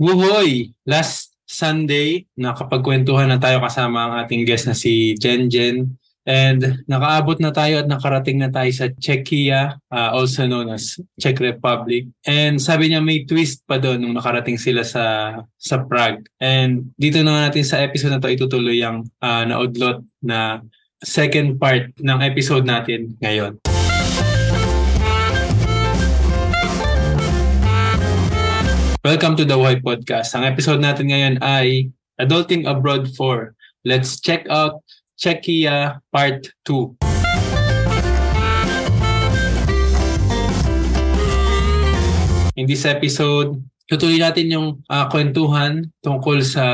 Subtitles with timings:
[0.00, 0.72] Wuhoy!
[0.88, 6.00] Last Sunday, nakapagkwentuhan na tayo kasama ang ating guest na si Jen Jen.
[6.24, 11.36] And nakaabot na tayo at nakarating na tayo sa Czechia, uh, also known as Czech
[11.36, 12.08] Republic.
[12.24, 16.24] And sabi niya may twist pa doon nung nakarating sila sa sa Prague.
[16.40, 20.64] And dito na natin sa episode na to itutuloy ang uh, naudlot na
[21.04, 23.60] second part ng episode natin ngayon.
[29.00, 30.36] Welcome to the Why Podcast.
[30.36, 31.88] Ang episode natin ngayon ay
[32.20, 33.56] Adulting Abroad 4.
[33.88, 34.84] Let's check out
[35.16, 37.00] Czechia Part 2.
[42.60, 46.64] In this episode, tutuloy natin yung uh, kwentuhan tungkol sa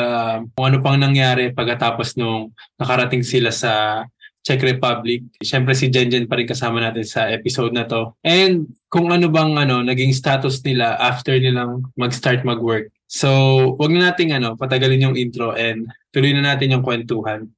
[0.59, 4.02] kung ano pang nangyari pagkatapos nung nakarating sila sa
[4.46, 5.27] Czech Republic.
[5.42, 8.14] Siyempre si Jenjen pa rin kasama natin sa episode na to.
[8.23, 12.95] And kung ano bang ano naging status nila after nilang mag-start mag-work.
[13.10, 17.51] So, wag na nating ano, patagalin yung intro and tuloy na natin yung kwentuhan.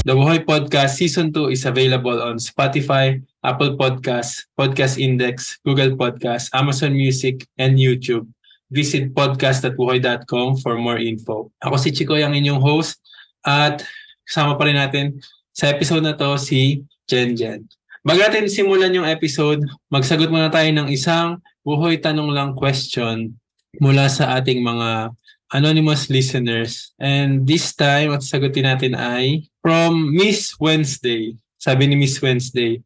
[0.00, 6.52] The Buhay Podcast Season 2 is available on Spotify, Apple Podcasts, Podcast Index, Google Podcasts,
[6.52, 8.28] Amazon Music, and YouTube.
[8.70, 11.50] Visit podcast.buhay.com for more info.
[11.58, 13.02] Ako si Chico, yung inyong host,
[13.42, 13.82] at
[14.22, 15.18] kasama pa rin natin
[15.50, 17.66] sa episode na to si Jen Jen.
[18.00, 19.60] Bago natin simulan yung episode,
[19.92, 23.36] magsagot muna tayo ng isang buhay tanong lang question
[23.76, 25.12] mula sa ating mga
[25.52, 26.94] anonymous listeners.
[26.96, 31.36] And this time, at sagutin natin ay from Miss Wednesday.
[31.60, 32.80] Sabi ni Miss Wednesday,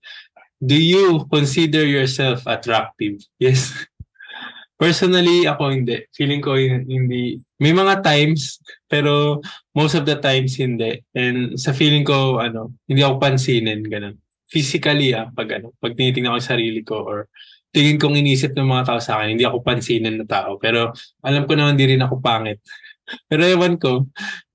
[0.63, 3.23] Do you consider yourself attractive?
[3.39, 3.73] Yes.
[4.81, 6.03] Personally, ako hindi.
[6.11, 7.39] Feeling ko hindi.
[7.63, 8.59] May mga times,
[8.91, 9.39] pero
[9.71, 10.99] most of the times hindi.
[11.15, 14.19] And sa feeling ko, ano, hindi ako pansinin, ganun.
[14.51, 17.31] Physically, ah, pag, ano, pag tinitingnan ko sarili ko or
[17.75, 20.59] tingin kong inisip ng mga tao sa akin, hindi ako pansinin na tao.
[20.63, 22.63] Pero alam ko naman, hindi rin ako pangit.
[23.31, 24.07] Pero ewan ko,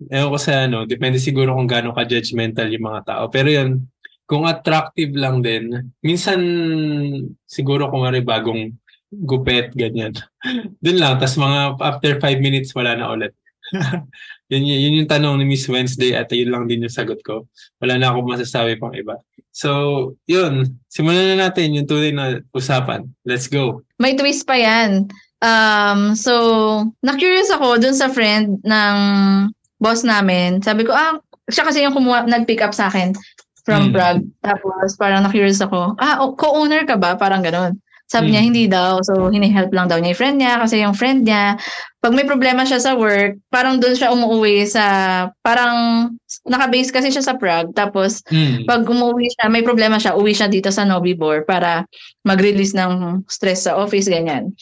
[0.08, 3.24] ewan ko sa ano, depende siguro kung gaano ka-judgmental yung mga tao.
[3.28, 3.88] Pero yun,
[4.30, 6.38] kung attractive lang din, minsan
[7.50, 8.78] siguro kung ano bagong
[9.10, 10.14] gupet, ganyan.
[10.86, 13.34] Doon lang, tas mga after 5 minutes, wala na ulit.
[14.54, 17.50] yun, yun yung tanong ni Miss Wednesday at yun lang din yung sagot ko.
[17.82, 19.18] Wala na akong masasabi pang iba.
[19.50, 20.78] So, yun.
[20.94, 23.10] Simulan na natin yung tuloy na usapan.
[23.26, 23.82] Let's go.
[23.98, 25.10] May twist pa yan.
[25.42, 28.98] Um, so, na-curious ako dun sa friend ng
[29.82, 30.62] boss namin.
[30.62, 31.18] Sabi ko, ah,
[31.50, 33.18] siya kasi yung kumuha, nag-pick up sa akin
[33.70, 33.94] from hmm.
[33.94, 34.26] Prague.
[34.42, 37.14] Tapos parang na-curious ako, ah, co-owner ka ba?
[37.14, 37.78] Parang ganun.
[38.10, 38.34] Sabi hmm.
[38.34, 39.06] niya, hindi daw.
[39.06, 41.62] So, hini-help lang daw niya yung friend niya kasi yung friend niya,
[42.02, 44.86] pag may problema siya sa work, parang doon siya umuwi sa,
[45.46, 46.10] parang
[46.50, 47.70] nakabase kasi siya sa Prague.
[47.78, 48.66] Tapos, hmm.
[48.66, 51.86] pag umuwi siya, may problema siya, uwi siya dito sa Nobibor para
[52.26, 54.58] mag-release ng stress sa office, ganyan.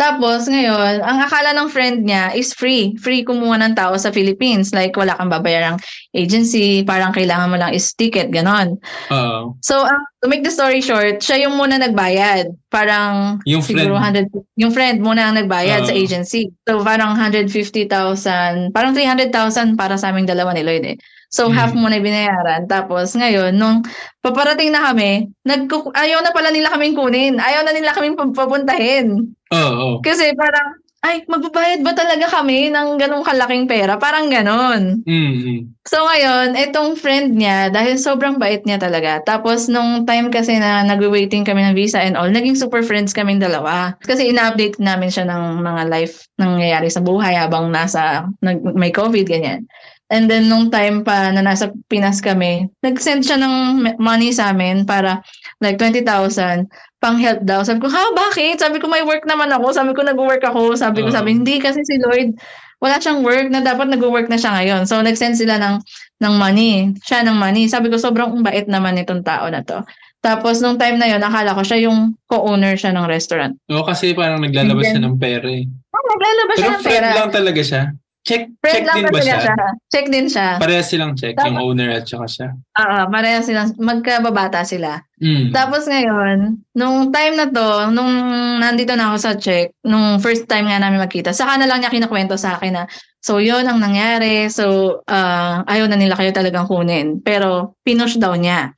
[0.00, 2.96] Tapos ngayon, ang akala ng friend niya is free.
[2.98, 4.72] Free kumuha ng tao sa Philippines.
[4.72, 5.78] Like wala kang babayarang
[6.16, 8.80] agency, parang kailangan mo lang is ticket, ganon.
[9.12, 9.54] Uh-oh.
[9.62, 12.50] So, uh, to make the story short, siya yung muna nagbayad.
[12.72, 14.32] Parang yung siguro friend.
[14.32, 15.90] 100, yung friend muna ang nagbayad Uh-oh.
[15.92, 16.50] sa agency.
[16.66, 20.96] So, parang 150,000, parang 300,000 para sa aming dalawa ni Lloyd eh.
[21.32, 21.56] So, mm.
[21.56, 22.68] half muna binayaran.
[22.68, 23.80] Tapos, ngayon, nung
[24.20, 27.40] paparating na kami, nagku- ayaw na pala nila kaming kunin.
[27.40, 29.32] Ayaw na nila kaming papuntahin.
[29.52, 29.60] Oo.
[29.60, 29.94] Oh, oh.
[30.00, 33.98] Kasi parang, ay, magbabayad ba talaga kami ng ganong kalaking pera?
[33.98, 35.02] Parang ganon.
[35.02, 35.82] Mm-hmm.
[35.82, 39.18] So ngayon, itong friend niya, dahil sobrang bait niya talaga.
[39.26, 43.42] Tapos nung time kasi na nag-waiting kami ng visa and all, naging super friends kaming
[43.42, 43.98] dalawa.
[44.06, 49.26] Kasi ina-update namin siya ng mga life nangyayari sa buhay habang nasa, nag, may COVID,
[49.26, 49.66] ganyan.
[50.12, 53.54] And then nung time pa na nasa Pinas kami, nag-send siya ng
[53.98, 55.18] money sa amin para
[55.58, 56.68] like 20,000
[57.02, 57.66] pang help daw.
[57.66, 58.62] Sabi ko, ha, bakit?
[58.62, 59.74] Sabi ko, may work naman ako.
[59.74, 60.78] Sabi ko, nag-work ako.
[60.78, 62.38] Sabi ko, uh sabi, hindi kasi si Lloyd,
[62.78, 64.86] wala siyang work na dapat nag-work na siya ngayon.
[64.86, 65.82] So, nag-send sila ng,
[66.22, 66.94] ng money.
[67.02, 67.66] Siya ng money.
[67.66, 69.82] Sabi ko, sobrang bait naman itong tao na to.
[70.22, 73.58] Tapos, nung time na yon nakala ko siya yung co-owner siya ng restaurant.
[73.66, 75.66] Oo, kasi parang naglalabas then, siya ng pera eh.
[75.66, 77.08] Oh, naglalabas Pero siya ng pera.
[77.10, 77.82] Pero lang talaga siya.
[78.22, 79.38] Check, Friend check din ba siya?
[79.42, 79.56] siya?
[79.90, 80.48] Check din siya.
[80.62, 82.48] Parehas silang check, Tapos, yung owner at saka siya.
[82.54, 85.02] Oo, uh, parehas silang, magkababata sila.
[85.18, 85.50] Mm.
[85.50, 88.14] Tapos ngayon, nung time na to, nung
[88.62, 91.90] nandito na ako sa check, nung first time nga namin magkita, saka na lang niya
[91.90, 92.82] kinakwento sa akin na,
[93.18, 97.18] so yun ang nangyari, so uh, ayaw na nila kayo talagang kunin.
[97.26, 98.70] Pero pinush daw niya.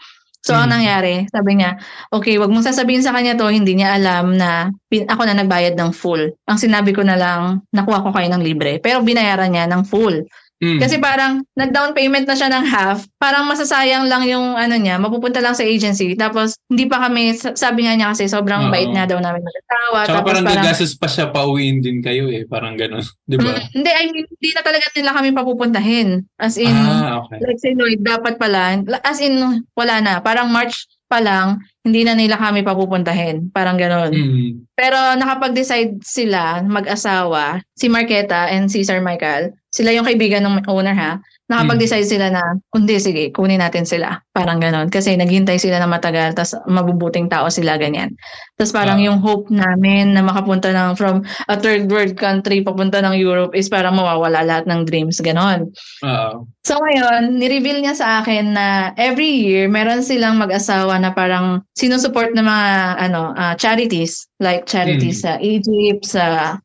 [0.44, 0.60] So, mm.
[0.60, 1.80] ang nangyari, sabi niya,
[2.12, 5.72] okay, wag mong sasabihin sa kanya to, hindi niya alam na pin- ako na nagbayad
[5.72, 6.20] ng full.
[6.44, 8.76] Ang sinabi ko na lang, nakuha ko kayo ng libre.
[8.76, 10.20] Pero binayaran niya ng full.
[10.64, 10.80] Mm.
[10.80, 15.44] Kasi parang nag-down payment na siya ng half, parang masasayang lang yung ano niya, mapupunta
[15.44, 16.16] lang sa agency.
[16.16, 18.40] Tapos hindi pa kami, sa- sabi nga niya kasi Oo.
[18.40, 19.98] sobrang bait nga daw namin mag-asawa.
[20.08, 22.48] Tsaka Tapos parang parang, gagastos pa siya pauwiin din kayo eh.
[22.48, 23.04] Parang ganun.
[23.28, 23.52] Di ba?
[23.52, 26.08] Mm, hindi, I mean, hindi na talaga nila kami papupuntahin.
[26.40, 27.44] As in, ah, okay.
[27.44, 29.36] like si Lloyd, dapat pala, as in,
[29.76, 30.24] wala na.
[30.24, 33.52] Parang March pa lang, hindi na nila kami papupuntahin.
[33.52, 34.08] Parang ganon.
[34.08, 34.50] Mm.
[34.72, 40.96] Pero nakapag-decide sila, mag-asawa, si Marqueta and si Sir Michael, sila yung kaibigan ng owner
[40.96, 42.42] ha, nakapag-decide sila na,
[42.72, 44.16] kundi sige, kunin natin sila.
[44.32, 44.88] Parang ganon.
[44.88, 48.16] Kasi naghintay sila na matagal, tas mabubuting tao sila, ganyan.
[48.56, 49.04] Tapos parang Ah.
[49.12, 51.20] yung hope namin na makapunta ng from
[51.52, 55.68] a third world country papunta ng Europe is parang mawawala lahat ng dreams, ganon.
[56.00, 56.48] Oo.
[56.64, 62.32] So ngayon, ni-reveal niya sa akin na every year meron silang mag-asawa na parang sinusupport
[62.32, 62.68] ng mga
[63.04, 66.56] ano ah, charities like charities sa Egypt, sa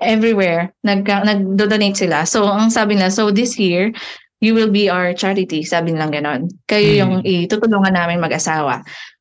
[0.00, 0.72] everywhere.
[0.82, 2.24] Nag nagdo-donate sila.
[2.24, 3.92] So ang sabi nila, so this year
[4.40, 6.48] you will be our charity, sabi nilang ganon.
[6.64, 6.98] Kayo Mm.
[7.00, 8.80] yung itutulungan namin mag-asawa.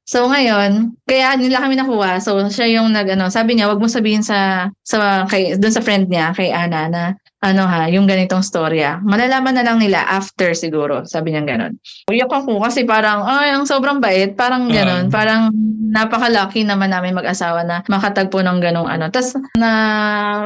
[0.09, 2.17] So ngayon, kaya nila kami nakuha.
[2.17, 5.85] So siya yung nag ano, sabi niya, wag mo sabihin sa sa kay doon sa
[5.85, 7.03] friend niya, kay Ana na
[7.39, 8.99] ano ha, yung ganitong storya.
[8.99, 11.79] Malalaman na lang nila after siguro, sabi niya ganon.
[12.11, 15.07] Uyak ako kasi parang, ay, ang sobrang bait, parang ganon.
[15.07, 15.11] Ah.
[15.11, 15.41] parang
[15.89, 19.07] napaka-lucky naman namin mag-asawa na makatagpo ng ganong ano.
[19.07, 19.71] Tapos, na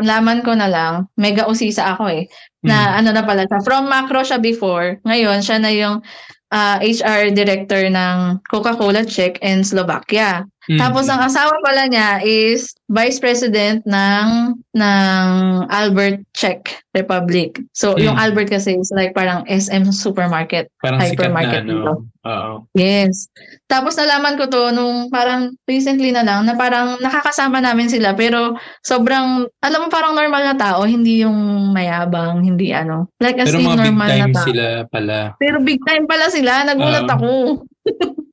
[0.06, 2.30] laman ko na lang, mega usisa ako eh,
[2.62, 3.60] na ano na pala siya.
[3.66, 6.06] From macro siya before, ngayon siya na yung
[6.54, 10.46] ah, HR director ng Coca-Cola Czech and Slovakia.
[10.66, 10.80] Mm.
[10.80, 14.28] Tapos ang asawa pala niya is vice president ng
[14.74, 15.26] ng
[15.68, 17.60] Albert Czech Republic.
[17.72, 18.00] So Mm.
[18.02, 20.72] yung Albert kasi is like parang SM supermarket.
[20.80, 22.08] parang sikat na hypermarket ano.
[22.24, 22.54] Oo.
[22.72, 23.28] Yes.
[23.68, 28.56] Tapos nalaman ko to nung parang recently na lang na parang nakakasama namin sila pero
[28.80, 31.36] sobrang alam mo parang normal na tao, hindi yung
[31.72, 33.12] mayabang, hindi ano.
[33.20, 34.46] Like as Pero in mga big normal na time tao.
[34.46, 35.18] sila pala.
[35.36, 37.16] Pero big time pala sila, nagulat Ah.
[37.16, 37.32] ako.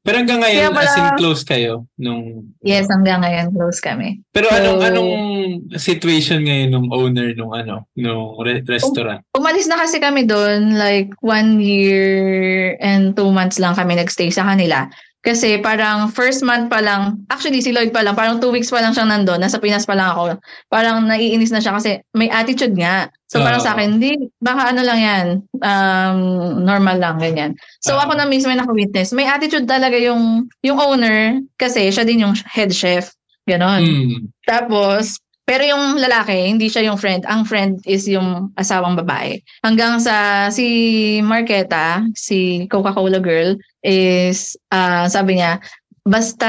[0.01, 2.51] Pero hanggang ngayon, pala- as in close kayo nung...
[2.65, 4.25] Yes, hanggang ngayon close kami.
[4.33, 5.13] Pero anong So- anong
[5.77, 9.21] situation ngayon nung owner nung ano, nung re- restaurant?
[9.37, 14.49] Umalis na kasi kami doon, like one year and two months lang kami nagstay sa
[14.49, 14.89] kanila.
[15.21, 18.81] Kasi parang first month pa lang, actually si Lloyd pa lang, parang two weeks pa
[18.81, 20.41] lang siyang nandun, nasa Pinas pa lang ako.
[20.73, 23.13] Parang naiinis na siya kasi may attitude nga.
[23.29, 23.67] So parang Oo.
[23.69, 25.27] sa akin, hindi, baka ano lang yan,
[25.61, 26.19] um,
[26.65, 27.53] normal lang, ganyan.
[27.85, 28.01] So Oo.
[28.01, 29.13] ako na mismo yung naka-witness.
[29.13, 33.13] May attitude talaga yung, yung owner kasi siya din yung head chef.
[33.45, 33.85] Ganon.
[33.85, 34.21] Mm.
[34.49, 37.27] Tapos, pero yung lalaki, hindi siya yung friend.
[37.27, 39.43] Ang friend is yung asawang babae.
[39.67, 45.59] Hanggang sa si Marqueta, si Coca-Cola girl, is ah, sabi niya,
[46.07, 46.47] basta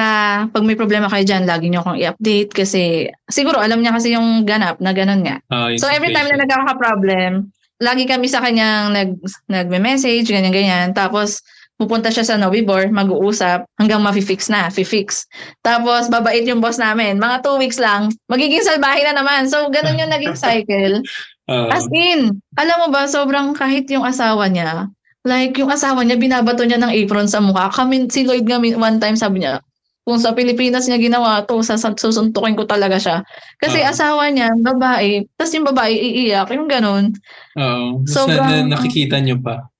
[0.53, 4.45] pag may problema kayo dyan, lagi niyo akong i-update kasi siguro alam niya kasi yung
[4.45, 5.41] ganap na ganun nga.
[5.49, 7.49] Yung So every time na nagkaka-problem,
[7.81, 9.17] lagi kami sa kanyang nag,
[9.49, 10.93] nagme-message, ganyan-ganyan.
[10.93, 11.41] Tapos
[11.81, 15.25] pupunta siya sa Novibor, mag-uusap, hanggang mafi-fix na, fi-fix.
[15.59, 17.17] Tapos babait yung boss namin.
[17.17, 19.49] Mga two weeks lang, magiging salbahe na naman.
[19.49, 21.01] So ganun yung naging cycle.
[21.49, 21.67] Oo.
[21.67, 24.85] As in, alam mo ba, sobrang kahit yung asawa niya,
[25.25, 27.67] like yung asawa niya, binabato niya ng apron sa mukha.
[27.69, 29.57] Kami, si Lloyd nga min- one time sabi niya,
[30.01, 33.17] kung sa Pilipinas niya ginawa to, susuntukin ko talaga siya.
[33.57, 33.93] Kasi Ah.
[33.93, 37.13] asawa niya, babae, tapos yung babae iiyak, yung ganun.
[37.53, 38.01] Oo.
[38.01, 39.70] Tapos Sobrang- na, na- nakikita nyo pa.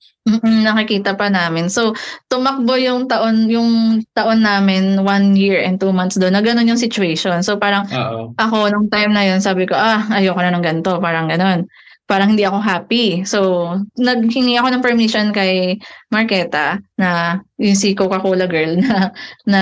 [0.42, 1.66] Nakikita pa namin.
[1.66, 1.98] So,
[2.30, 6.78] tumakbo yung taon, yung taon namin, one year and two months doon, na ganun yung
[6.78, 7.42] situation.
[7.42, 8.38] So, parang Oo.
[8.38, 11.66] ako, nung time na yun, sabi ko, ah, ayoko na ng ganito, parang ganun.
[12.06, 13.26] Parang hindi ako happy.
[13.26, 15.82] So, naghingi ako ng permission kay
[16.14, 19.10] Marqueta na yung si Coca-Cola girl na,
[19.50, 19.62] na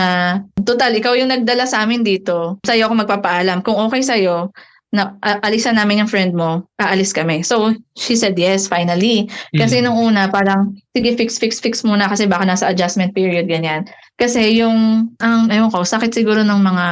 [0.59, 2.59] total, ikaw yung nagdala sa amin dito.
[2.67, 3.63] Sa'yo ako magpapaalam.
[3.63, 4.51] Kung okay sa'yo,
[4.89, 7.45] na a- alisan namin yung friend mo, aalis kami.
[7.45, 9.29] So, she said yes, finally.
[9.53, 9.83] Kasi Mm.
[9.85, 13.85] nung una, parang, sige, fix, fix, fix muna kasi baka nasa adjustment period, ganyan.
[14.17, 16.85] Kasi yung, ang, ewan ko, sakit siguro ng mga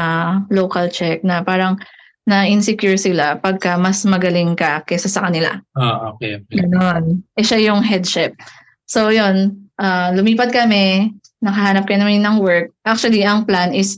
[0.54, 1.82] local check na parang
[2.28, 5.58] na-insecure sila pagka mas magaling ka kaysa sa kanila.
[5.74, 6.38] Ah, okay.
[6.38, 6.60] okay.
[6.60, 7.24] Ganon.
[7.40, 8.36] Eh, siya yung head chef.
[8.86, 12.70] So, yun, ah, lumipat kami, nakahanap kami ng work.
[12.86, 13.98] Actually, ang plan is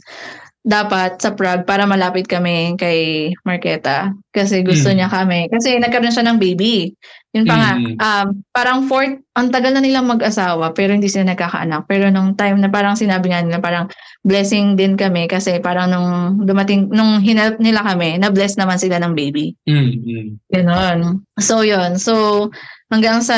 [0.59, 4.95] dapat sa Prague para malapit kami kay Marqueta kasi gusto Mm.
[4.99, 5.39] niya kami.
[5.47, 6.91] Kasi nagkaroon siya ng baby.
[7.31, 7.95] Yun pa nga, Mm.
[7.95, 11.85] um, parang fourth, ang tagal na nilang mag-asawa pero hindi sila nagkakaanak.
[11.87, 13.87] Pero nung time na parang sinabi nga nila parang
[14.25, 19.13] blessing din kami kasi parang nung dumating, nung hinelp nila kami, na-bless naman sila ng
[19.15, 19.55] baby.
[19.63, 20.27] Mm, mm.
[20.51, 21.23] Ganon.
[21.39, 21.95] So, yun.
[22.01, 22.49] So,
[22.89, 23.37] Hanggang sa,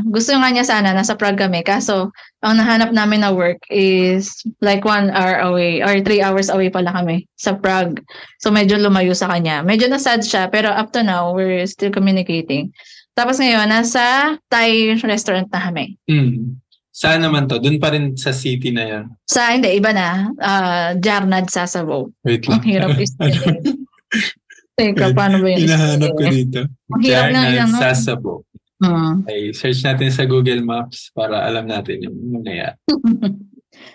[0.00, 1.60] gusto nga niya sana, nasa Prague kami.
[1.60, 2.08] Kaso,
[2.40, 4.32] ang nahanap namin na work is
[4.64, 8.00] like one hour away or three hours away pala kami sa Prague.
[8.40, 9.60] So, medyo lumayo sa kanya.
[9.60, 12.72] Medyo na-sad siya, pero up to now, we're still communicating.
[13.12, 16.00] Tapos ngayon, nasa Thai restaurant na kami.
[16.08, 16.56] Mm.
[16.98, 17.60] Saan naman to?
[17.60, 19.04] Doon pa rin sa city na yan.
[19.28, 20.32] Sa, hindi, iba na.
[20.34, 22.10] Uh, Jarnad Sasabo.
[22.24, 22.64] Wait Ang lang.
[22.64, 23.12] hirap is
[24.78, 25.66] Teka, paano ba yun?
[25.66, 26.60] Hinahanap ko dito.
[26.94, 27.70] Ang hirap na Jarnad yan?
[27.74, 28.47] Sasabo.
[28.78, 29.22] Hmm.
[29.22, 32.78] Okay, search natin sa Google Maps para alam natin yung nangyayari.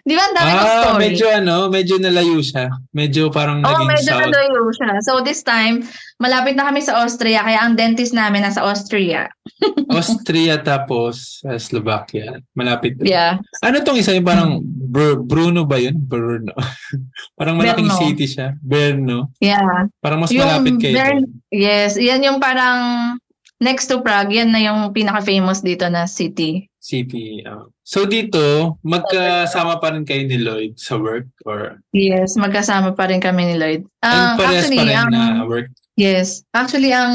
[0.04, 1.00] Di ba ang dami ng Ah, story?
[1.02, 2.72] medyo ano, medyo nalayo siya.
[2.94, 4.22] Medyo parang Oo, naging medyo south.
[4.22, 4.92] nalayo siya.
[5.02, 5.84] So this time,
[6.18, 9.28] malapit na kami sa Austria, kaya ang dentist namin nasa Austria.
[9.92, 12.40] Austria tapos uh, Slovakia.
[12.54, 12.96] Malapit.
[13.00, 13.44] Yeah.
[13.60, 15.96] Ano tong isa yung parang Br- Bruno ba yun?
[15.98, 16.56] Bruno.
[17.40, 18.00] parang malaking Brno.
[18.00, 18.56] city siya.
[18.60, 19.36] Berno.
[19.40, 19.92] Yeah.
[20.00, 20.96] Parang mas Yung malapit kayo.
[20.96, 21.28] Bern-.
[21.52, 22.80] Yes, yan yung parang
[23.64, 26.68] next to Prague, yan na yung pinaka-famous dito na city.
[26.78, 27.40] City.
[27.48, 27.64] ah.
[27.82, 33.24] so dito, magkasama pa rin kayo ni Lloyd sa work or Yes, magkasama pa rin
[33.24, 33.88] kami ni Lloyd.
[34.04, 35.72] and Ah, parehas actually, pa rin ang, na work?
[35.96, 36.44] yes.
[36.52, 37.14] Actually, ang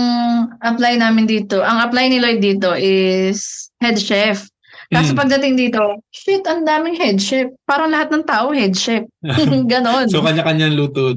[0.63, 4.49] apply namin dito, ang apply ni Lloyd dito is head chef.
[4.89, 5.21] Kaso Mm.
[5.21, 7.53] pagdating dito, shit, ang daming head chef.
[7.69, 9.05] Parang lahat ng tao head chef.
[9.69, 10.09] Ganon.
[10.09, 11.13] so kanya-kanyang luto.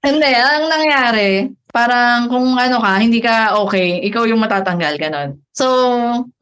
[0.00, 5.38] Hindi, ang nangyari, parang kung ano ka, hindi ka okay, ikaw yung matatanggal, ganon.
[5.54, 5.66] So,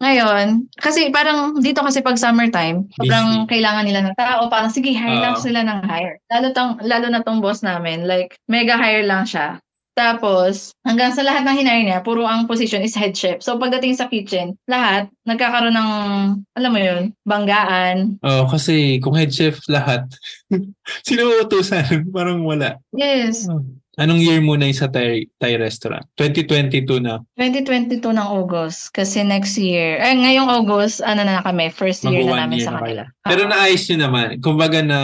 [0.01, 3.51] ngayon, kasi parang dito kasi pag summertime, sobrang Busy.
[3.57, 5.45] kailangan nila ng tao, parang sige, hire lang Oo.
[5.45, 6.21] sila ng hire.
[6.33, 9.61] Lalo, tong, lalo na tong boss namin, like, mega hire lang siya.
[9.99, 13.43] Tapos, hanggang sa lahat ng hinire niya, puro ang position is head chef.
[13.43, 15.91] So, pagdating sa kitchen, lahat, nagkakaroon ng,
[16.55, 18.23] alam mo yun, banggaan.
[18.23, 20.07] Oh, kasi kung head chef lahat,
[21.07, 22.15] sino uutusan?
[22.15, 22.79] Parang wala.
[22.95, 23.51] Yes,
[23.99, 26.07] Anong year muna yung sa Thai, Thai restaurant?
[26.15, 27.19] 2022 na.
[27.35, 28.95] 2022 ng August.
[28.95, 32.67] Kasi next year, eh ngayong August, ano na kami, first year Mag-one na namin year
[32.71, 33.05] sa na kanila.
[33.27, 33.51] Pero Oo.
[33.51, 34.27] naayos nyo naman.
[34.39, 35.01] Kumbaga na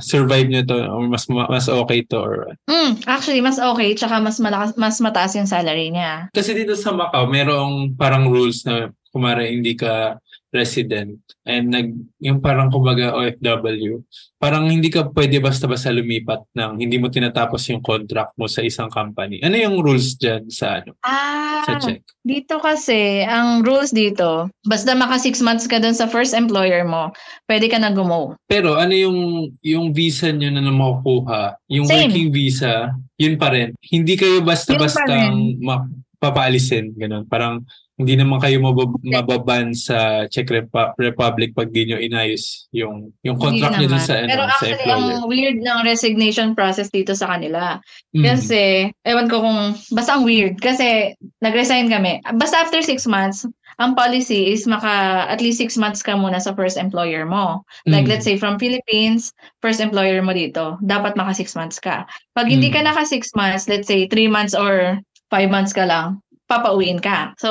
[0.00, 4.40] survive nyo to or mas mas okay to or Mm, actually, mas okay, tsaka mas,
[4.40, 6.32] malakas, mas mataas yung salary niya.
[6.32, 10.16] Kasi dito sa Macau, merong parang rules na kumare hindi ka
[10.56, 14.00] resident and nag yung parang kumbaga OFW.
[14.40, 18.88] Parang hindi ka pwede basta-basta lumipat ng hindi mo tinatapos yung contract mo sa isang
[18.88, 19.40] company.
[19.44, 20.96] Ano yung rules diyan sa ano?
[21.04, 22.00] Ah, Sa check?
[22.20, 27.12] dito kasi, ang rules dito, basta maka six months ka dun sa first employer mo,
[27.46, 28.34] pwede ka na gumo.
[28.48, 29.18] Pero ano yung
[29.60, 31.60] yung visa nyo na makukuha?
[31.68, 32.08] Yung Same.
[32.08, 33.76] working visa, yun pa rin.
[33.80, 36.96] Hindi kayo basta-basta Yun ma- papaalisin.
[36.96, 37.24] Ganun.
[37.28, 37.62] Parang
[37.96, 43.40] hindi naman kayo mabab- mababan sa Czech Repa- Republic pag di nyo inayos yung yung
[43.40, 44.92] contract nyo sa, ano, Pero sa actually, employer.
[44.92, 47.80] ang weird ng resignation process dito sa kanila.
[48.12, 48.24] Mm.
[48.28, 49.60] Kasi, ewan ko kung,
[49.96, 50.60] basta ang weird.
[50.60, 52.20] Kasi, nag-resign kami.
[52.36, 53.48] Basta after six months,
[53.80, 57.64] ang policy is maka at least six months ka muna sa first employer mo.
[57.88, 58.12] Like, Mm.
[58.12, 59.32] let's say, from Philippines,
[59.64, 62.04] first employer mo dito, dapat maka six months ka.
[62.36, 62.74] Pag hindi Mm.
[62.76, 67.34] ka naka six months, let's say, three months or five months ka lang, papauwiin ka.
[67.42, 67.50] So,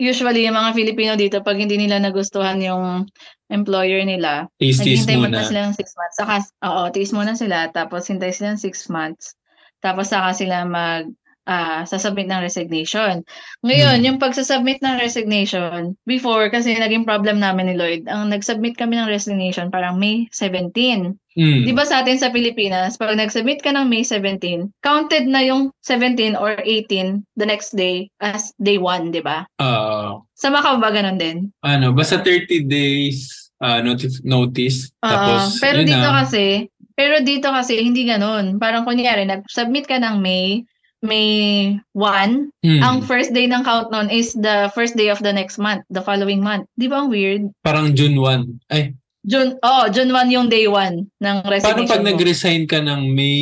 [0.00, 3.04] usually, yung mga Filipino dito, pag hindi nila nagustuhan yung
[3.52, 6.16] employer nila, Taste-taste Naghihintay muna sila ng six months.
[6.16, 7.68] Saka, oo, tiis muna sila.
[7.68, 9.36] Tapos, hintay sila ng six months.
[9.84, 11.12] Tapos, saka sila mag,
[11.44, 13.24] ah, sasubmit ng resignation.
[13.60, 14.04] Ngayon, Hmm.
[14.04, 19.06] yung pagsasubmit ng resignation, before, kasi naging problem namin ni Lloyd, ang nag-submit kami ng
[19.06, 21.16] resignation parang May 17.
[21.32, 21.62] Mm.
[21.62, 25.70] Di ba sa atin sa Pilipinas, pag nag-submit ka ng May 17, counted na yung
[25.80, 29.46] 17 or 18 the next day as day 1, di ba?
[29.56, 31.54] Ah, Sa Macau ba ganun din?
[31.60, 34.90] ano, basta 30 days ah, notif- notice.
[34.98, 36.24] Oo, tapos, pero dito na.
[36.24, 38.56] kasi, pero dito kasi hindi ganun.
[38.56, 40.64] Parang kunyari, nag-submit ka ng May,
[41.00, 42.80] May 1, Mm.
[42.84, 46.04] ang first day ng count nun is the first day of the next month, the
[46.04, 46.68] following month.
[46.76, 47.48] Di ba ang weird?
[47.64, 48.44] Parang June 1.
[48.68, 48.92] Ay,
[49.24, 52.08] June, oh, June 1 yung day 1 ng paano resignation pag mo.
[52.12, 53.36] nag-resign ka ng May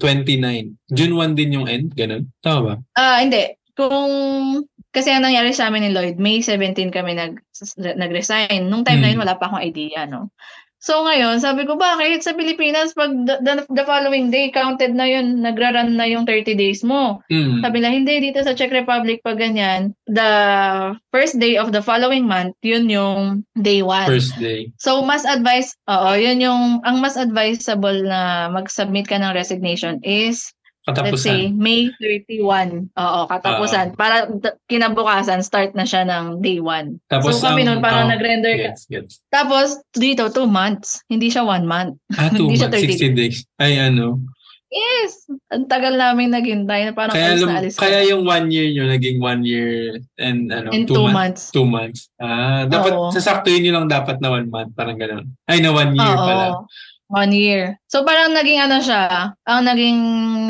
[0.00, 0.76] 29?
[0.92, 1.92] June 1 din yung end?
[1.92, 2.28] Ganun?
[2.40, 2.74] Tama ba?
[2.96, 3.44] Ah, hindi.
[3.72, 4.12] Kung
[4.92, 7.40] kasi ang nangyari sa amin ni Lloyd, May 17 kami nag
[7.96, 8.68] nag-resign.
[8.68, 9.12] Nung time na Mm.
[9.16, 10.28] yun wala pa akong idea, no.
[10.82, 15.06] So ngayon, sabi ko, bakit sa Pilipinas pag the, the, the following day counted na
[15.06, 17.22] yun, nagra-run na yung 30 days mo.
[17.30, 17.62] Mm.
[17.62, 20.30] Sabi nila, hindi, dito sa Czech Republic pag ganyan, the
[21.14, 24.10] first day of the following month, yun yung day 1.
[24.10, 24.74] First day.
[24.74, 30.50] So, mas advice, oo, yun yung, ang mas advisable na mag-submit ka ng resignation is,
[30.82, 31.62] let's say, Katapusan.
[31.62, 32.90] May 31.
[32.98, 33.94] Oo, katapusan.
[33.94, 36.98] para d- kinabukasan, start na siya ng day 1.
[37.06, 38.74] Tapos so, kami ang- nun, parang oh, nag-render ka.
[38.74, 39.14] Gets, gets.
[39.30, 40.98] Tapos, dito, 2 months.
[41.06, 41.94] Hindi siya 1 month.
[42.18, 43.36] Ah, two Hindi siya months, 30 60 days.
[43.62, 44.18] Ay, ano.
[44.72, 45.28] Yes!
[45.52, 48.72] Ang tagal namin naghintay na parang Kaya, alis lum- na alis kaya yung one year
[48.72, 51.12] nyo, naging one year and ano, In two, two months.
[51.12, 51.42] months.
[51.52, 52.00] Two months.
[52.16, 53.12] Ah, dapat Oo.
[53.12, 55.28] sasaktuin nyo lang dapat na one month, parang ganun.
[55.44, 56.24] Ay, na one year Oo.
[56.24, 56.44] pala.
[57.12, 57.76] One year.
[57.92, 60.00] So parang naging ano siya, ang naging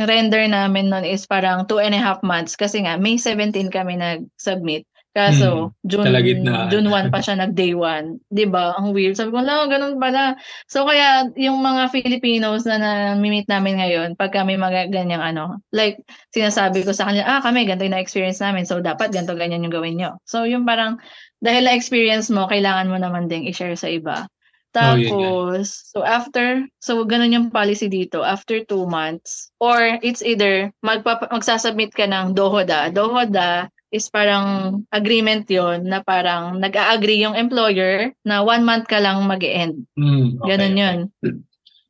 [0.06, 3.98] render namin nun is parang two and a half months kasi nga May 17 kami
[3.98, 4.86] nag-submit.
[5.12, 6.72] Kaso June, kalagitnaan.
[6.72, 8.32] June 1 pa siya nag-day 1.
[8.32, 8.72] 'Di ba?
[8.80, 9.12] Ang weird.
[9.12, 10.40] Sabi ko, "La, ganun pala."
[10.72, 16.00] So kaya yung mga Filipinos na na-meet namin ngayon, pag kami mga ganyang ano, like
[16.32, 18.64] sinasabi ko sa kanila, "Ah, kami ganito yung na-experience namin.
[18.64, 20.96] So dapat ganito ganyan yung gawin nyo." So yung parang
[21.44, 24.24] dahil na-experience mo, kailangan mo naman ding i-share sa iba.
[24.72, 30.72] Oh, Tapos, so after, so ganun yung policy dito, after two months, or it's either
[30.80, 32.88] magpapa, magsasubmit ka ng DOHODA.
[32.96, 39.20] DOHODA is parang agreement yon na parang nag-a-agree yung employer na one month ka lang
[39.28, 40.48] mag end Mm, okay.
[40.56, 40.98] Ganun yun.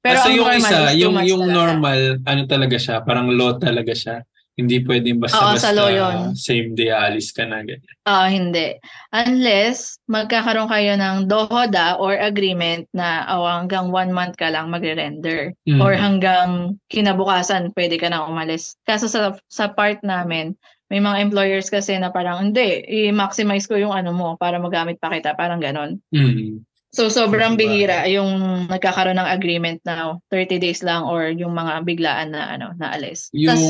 [0.02, 1.54] Pero ang yung normal isa, yung, yung talaga.
[1.54, 4.26] normal, ano talaga siya, parang law talaga siya.
[4.52, 6.16] Hindi pwedeng basta-basta Oo, yun.
[6.37, 7.64] same day aalis ka na.
[7.64, 7.88] Ganyan.
[8.04, 8.76] Ah, hindi.
[9.09, 15.56] Unless magkakaroon kayo ng DOHODA or agreement na oh, hanggang one month ka lang magre-render.
[15.64, 15.80] Mm.
[15.80, 18.76] or hanggang kinabukasan pwede ka na umalis.
[18.85, 20.52] Kaso sa sa part namin,
[20.92, 25.09] may mga employers kasi na parang hindi, i-maximize ko yung ano mo para magamit pa
[25.09, 25.97] kita, parang ganon.
[26.12, 26.61] Mm.
[26.92, 32.37] So sobrang bihira yung nagkakaroon ng agreement na 30 days lang or yung mga biglaan
[32.37, 33.32] na ano na alis.
[33.32, 33.64] Yung Tas,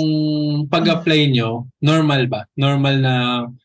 [0.75, 2.43] pag-apply nyo, normal ba?
[2.59, 3.15] Normal na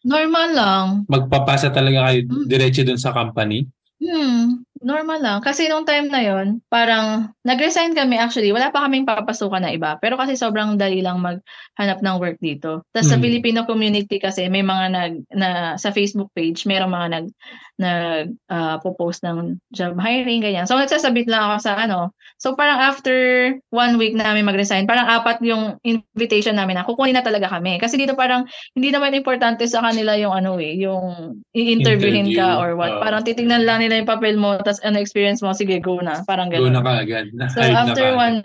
[0.05, 0.85] normal lang.
[1.09, 2.45] magpapasa talaga kayo Mm.
[2.45, 3.65] diretso dun sa company?
[3.97, 5.39] Hmm, normal lang.
[5.43, 8.55] Kasi nung time na yon, parang nag-resign kami actually.
[8.55, 9.99] Wala pa kaming papasukan na iba.
[9.99, 12.87] Pero kasi sobrang dali lang maghanap ng work dito.
[12.95, 13.23] Tapos sa Mm.
[13.27, 17.25] Filipino community kasi may mga nag na sa Facebook page, merong mga nag
[17.77, 20.65] nag ah, post ng job hiring ganyan.
[20.65, 22.15] So nagsasabit lang ako sa ano.
[22.41, 23.13] So parang after
[23.69, 27.77] one week namin mag-resign, parang apat yung invitation namin na kukunin na talaga kami.
[27.77, 32.57] Kasi dito parang hindi naman importante sa kanila yung ano eh, yung i-interviewin Interview, ka
[32.57, 32.97] or what.
[32.97, 33.01] oo.
[33.01, 36.21] Parang titignan lang nila yung papel mo, tas ano experience mo, sige go na.
[36.23, 36.77] Parang Go gano'n.
[36.77, 37.33] na kaagad.
[37.33, 38.21] Na, So hired na after kaagad.
[38.21, 38.37] one,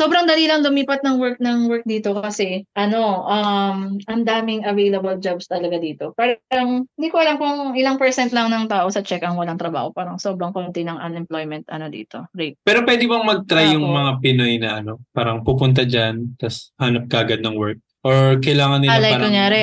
[0.00, 5.18] sobrang dali lang lumipat ng work ng work dito kasi ano, um, ang daming available
[5.18, 6.16] jobs talaga dito.
[6.16, 9.92] Parang hindi ko alam kung ilang percent lang ng tao sa check ang walang trabaho.
[9.92, 12.56] Parang sobrang konti ng unemployment ano dito rate.
[12.62, 17.44] Pero pwede bang mag-try yung mga Pinoy na ano, parang pupunta dyan, tapos hanap kagad
[17.44, 17.76] ng work?
[18.00, 19.62] Or kailangan nila Alay, parang, kunyari,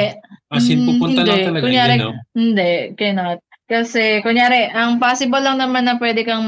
[0.54, 1.48] as in, Mm, pupunta lang hindi.
[1.50, 2.12] talaga, Kunyari, hindi, no?
[2.38, 3.40] Hindi, cannot.
[3.68, 6.48] Kasi, kunyari, ang possible lang naman na pwede kang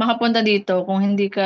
[0.00, 1.44] makapunta dito kung hindi ka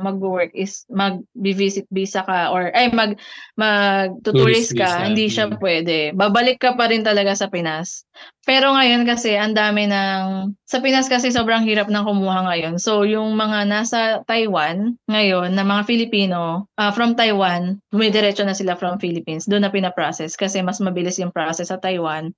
[0.00, 3.20] mag-work is mag-visit visa ka or, ay, mag,
[3.60, 4.90] mag-tourist Tourist visa, ka.
[5.04, 5.60] Hindi siya mm.
[5.60, 5.96] pwede.
[6.16, 8.08] Babalik ka pa rin talaga sa Pinas.
[8.48, 12.80] Pero ngayon kasi, ang dami ng, sa Pinas kasi sobrang hirap ng kumuha ngayon.
[12.80, 18.80] So, yung mga nasa Taiwan ngayon, na mga Filipino, ah, from Taiwan, dumidiretso na sila
[18.80, 19.44] from Philippines.
[19.44, 22.32] Doon na pinaprocess kasi mas mabilis yung process sa Taiwan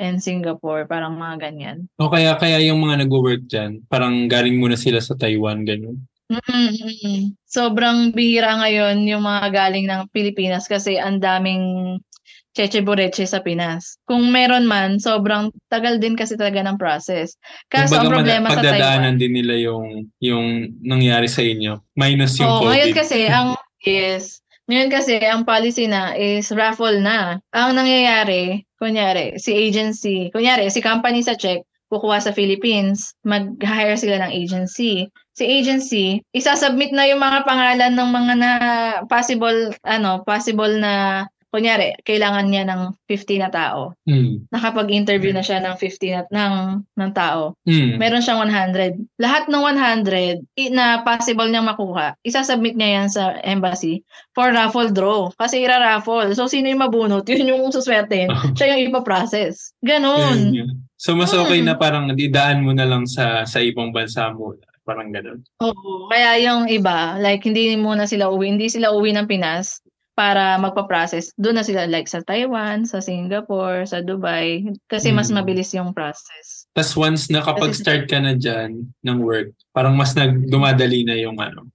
[0.00, 1.78] and Singapore, parang mga ganyan.
[2.00, 6.00] O kaya, kaya yung mga nag-work dyan, parang galing muna sila sa Taiwan, ganun.
[6.30, 7.34] Mm-mm.
[7.44, 11.98] Sobrang bihira ngayon yung mga galing ng Pilipinas kasi ang daming
[12.54, 13.98] cheche boreche sa Pinas.
[14.06, 17.34] Kung meron man, sobrang tagal din kasi talaga ng process.
[17.70, 18.78] Kaso ang problema sa Taiwan.
[18.78, 21.78] pagdadaanan din nila yung, yung nangyari sa inyo.
[21.94, 22.70] Minus yung Oo, COVID.
[22.74, 24.42] ngayon kasi ang yes.
[24.70, 27.42] Ngayon kasi ang policy na is raffle na.
[27.50, 34.22] Ang nangyayari, kunyari, si agency, kunyari, si company sa Czech, kukuha sa Philippines, mag-hire sila
[34.22, 35.10] ng agency.
[35.34, 38.52] Si agency, isasubmit na yung mga pangalan ng mga na
[39.10, 43.92] possible, ano, possible na, kunyari, kailangan niya ng 50 na tao.
[44.06, 44.46] Mm.
[44.48, 46.54] Nakapag-interview na siya ng 50 na, ng,
[46.94, 47.98] ng tao Mm.
[47.98, 48.96] meron siyang 100.
[49.18, 54.88] Lahat ng 100 i- na possible niyang makuha, isasubmit niya yan sa embassy for raffle
[54.88, 55.28] draw.
[55.34, 56.32] Kasi ira-raffle.
[56.32, 57.26] So, sino yung mabunot?
[57.26, 58.30] Yun yung suswertein.
[58.56, 59.74] Siya yung ipaprocess.
[59.80, 60.54] Ganon.
[60.54, 60.70] yun.
[60.94, 61.66] So, mas okay Mm.
[61.66, 64.54] na parang didaan mo na lang sa sa ibang bansa mo.
[64.80, 65.40] Parang ganun.
[65.60, 66.08] Oo.
[66.08, 68.50] Kaya yung iba, like, hindi muna sila uwi.
[68.50, 69.78] Hindi sila uwi ng Pinas
[70.14, 71.32] para magpa-process.
[71.40, 74.68] Doon na sila like sa Taiwan, sa Singapore, sa Dubai.
[74.90, 75.36] Kasi mas Mm.
[75.40, 76.68] mabilis yung process.
[76.76, 81.66] Tapos once nakapag-start ka na dyan ng work, parang mas nagdumadali na yung ano,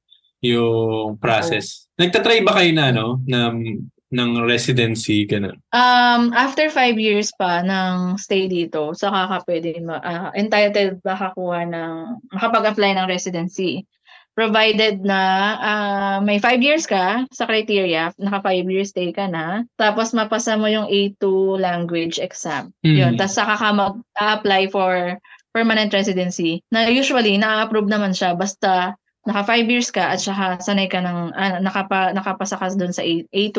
[0.46, 1.90] yung process.
[1.98, 3.82] Nagtatry ba kayo na ano, ng,
[4.14, 5.58] ng residency, ganun?
[5.74, 11.66] Um, after five years pa ng stay dito, saka ka pwede ma- ah, entitled makakuha
[11.66, 11.94] ng,
[12.30, 13.84] makapag-apply ng residency.
[14.36, 15.22] Provided na
[15.64, 20.60] ah, may five years ka sa criteria, naka five years stay ka na, tapos mapasa
[20.60, 21.24] mo yung A2
[21.56, 22.76] language exam.
[22.84, 22.98] Mm.
[23.00, 25.16] Yun, tapos saka ka mag-apply for
[25.56, 30.86] permanent residency na usually na-approve naman siya basta naka five years ka at saka sanay
[30.92, 33.58] ka ng, ah, nakapa, nakapasa ka doon sa A, A2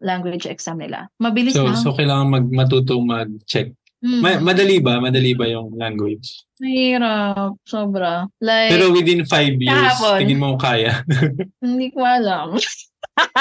[0.00, 1.10] language exam nila.
[1.20, 1.76] Mabilis So, lang.
[1.76, 3.74] so kailangan mag, matutong mag-check.
[4.02, 4.18] Mm.
[4.18, 4.98] Ma- madali ba?
[4.98, 6.42] Madali ba yung language?
[6.58, 7.54] Mahirap.
[7.62, 8.26] Sobra.
[8.42, 10.18] Like, Pero within five years, kahapon.
[10.18, 11.06] tingin mo kaya.
[11.62, 12.58] hindi ko alam.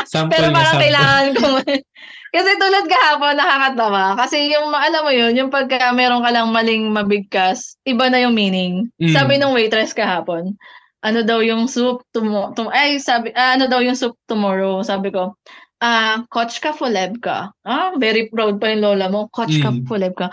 [0.06, 0.84] sample Pero parang sample.
[0.86, 1.48] kailangan ko.
[2.38, 4.06] Kasi tulad kahapon, nakakatawa.
[4.16, 8.38] Kasi yung, alam mo yun, yung pagka meron ka lang maling mabigkas, iba na yung
[8.38, 8.88] meaning.
[9.02, 9.12] Mm.
[9.12, 10.56] Sabi nung waitress kahapon,
[11.02, 14.80] ano daw yung soup tomorrow, tum- ay, sabi, ah, ano daw yung soup tomorrow?
[14.86, 15.34] Sabi ko,
[15.82, 17.50] ah, coach ka fuleb ka.
[17.62, 19.28] Ah, very proud pa yung lola mo.
[19.30, 19.84] Coach ka Mm.
[19.84, 20.30] fuleb ka.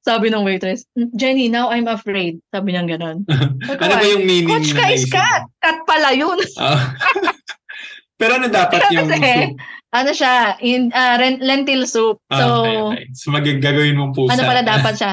[0.00, 2.40] sabi ng waitress, Jenny, now I'm afraid.
[2.48, 3.28] Sabi niya ganun.
[3.82, 5.44] ano ba yung meaning Coach na ka is cat.
[5.58, 6.38] Cat pala yun.
[6.58, 6.96] Ah.
[8.18, 9.54] Pero ano dapat yung Kasi, soup?
[9.90, 12.18] ano siya, in, ah, ren- lentil soup.
[12.26, 13.04] Ah, So, okay, okay.
[13.14, 14.32] So magagawin mong pusa.
[14.32, 15.12] ano pala dapat siya?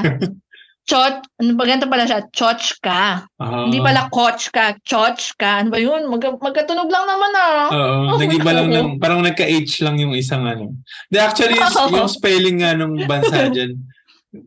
[0.85, 2.29] Chot, ano ba ganito pala siya?
[2.29, 3.25] Choch ka.
[3.41, 3.65] Ah.
[3.65, 5.65] Hindi pala coach ka, choch ka.
[5.65, 6.05] Ano ba yun?
[6.05, 7.65] Mag, magkatunog lang naman ah.
[7.73, 10.77] Oo, Oh, nag-iba lang ng, parang nagka-H lang yung isang ano.
[11.09, 11.89] De, actually, yung, Oo.
[12.05, 13.81] yung spelling nga nung bansa dyan,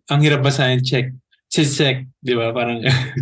[0.07, 1.11] ang hirap basahin, check.
[1.51, 2.51] Check, di ba?
[2.51, 2.79] Parang,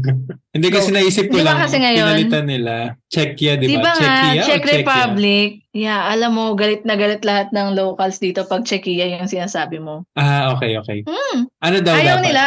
[0.56, 2.74] hindi kasi naisip ko Di ba lang, kasi ngayon- pinalitan nila,
[3.06, 3.82] Czechia, di ba?
[3.82, 4.72] ba nga, Czechia o Czech Czechia?
[4.74, 9.78] Republic, yeah, alam mo, galit na galit lahat ng locals dito pag Czechia yung sinasabi
[9.78, 10.08] mo.
[10.12, 11.04] Ah, okay, okay.
[11.04, 12.26] Hmm, Ano daw ayaw dapat?
[12.26, 12.44] nila.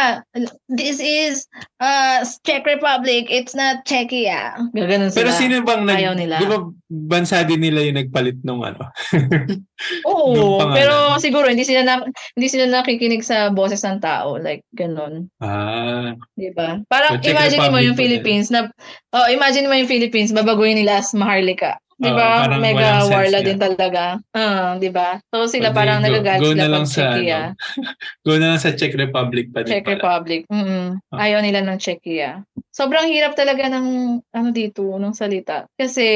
[0.68, 1.46] This is
[1.78, 4.58] uh, Czech Republic, it's not Czechia.
[4.70, 5.18] Gaganon sila.
[5.18, 5.96] Pero sino bang nag...
[5.96, 6.36] Ayaw nila.
[6.38, 6.58] Di ba
[6.90, 8.90] bansa din nila yung nagpalit nung ano?
[10.10, 11.94] Oo, pero siguro hindi sila na,
[12.34, 15.30] hindi sila nakikinig sa boses ng tao, like ganun.
[15.38, 16.80] ah, 'Di ba?
[16.88, 17.96] Parang So, imagine mo yung.
[18.00, 18.72] Philippines na
[19.12, 21.76] oh, imagine mo yung Philippines babaguhin nila as Maharlika.
[22.00, 22.48] 'Di ba?
[22.56, 24.16] Mega warla din talaga.
[24.32, 25.20] Ah, 'di ba?
[25.28, 27.40] So sila Pwede parang nagagalit sila na lang sa, Czechia.
[27.52, 27.60] ano,
[28.26, 29.94] go na lang sa Czech Republic pa din Czech pala.
[30.00, 30.40] Republic.
[30.48, 30.96] Mm.
[31.12, 31.18] Ah.
[31.28, 32.40] Ayaw nila ng Czechia.
[32.72, 35.68] Sobrang hirap talaga ng ano dito, ng salita.
[35.76, 36.06] Kasi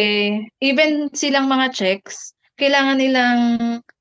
[0.65, 3.39] even silang mga Czechs, kailangan nilang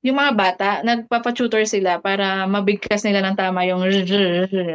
[0.04, 3.82] yung mga bata, nagpapatutor sila para mabigkas nila ng tama yung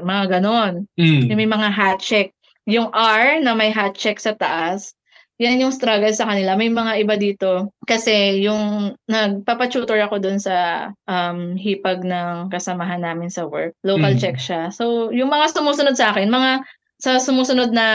[0.03, 0.83] mga ganon.
[0.99, 1.31] Mm.
[1.31, 2.35] Yung may mga hat check.
[2.69, 4.93] Yung R na may hat check sa taas,
[5.39, 6.59] yan yung struggle sa kanila.
[6.59, 7.71] May mga iba dito.
[7.87, 13.71] Kasi yung nagpapatutor ako dun sa um, hipag ng kasamahan namin sa work.
[13.87, 14.19] Local Mm.
[14.19, 14.67] check siya.
[14.75, 16.67] So, yung mga sumusunod sa akin, mga
[16.99, 17.87] sa sumusunod na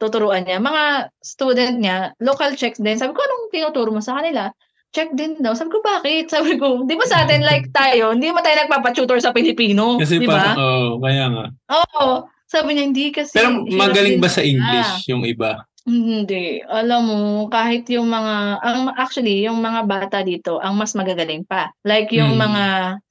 [0.00, 2.96] tuturuan niya, mga student niya, local checks din.
[2.96, 4.48] Sabi ko, anong tinuturo mo sa kanila?
[4.94, 5.52] Check din daw.
[5.54, 6.30] Sabi ko, bakit?
[6.34, 9.98] Sabi ko, di ba sa atin like tayo, hindi mo tayo nagpapatutor sa Pilipino?
[9.98, 10.38] Kasi di ba?
[10.38, 11.44] parang, oo, kaya nga.
[11.72, 12.06] Oo.
[12.46, 13.34] Sabi niya, hindi kasi.
[13.34, 15.66] Pero magaling ba sa sila." English yung iba?
[15.86, 16.66] Hindi.
[16.66, 21.70] Alam mo, kahit yung mga, ang actually, yung mga bata dito, ang mas magagaling pa.
[21.86, 22.42] Like yung Hmm.
[22.42, 22.64] mga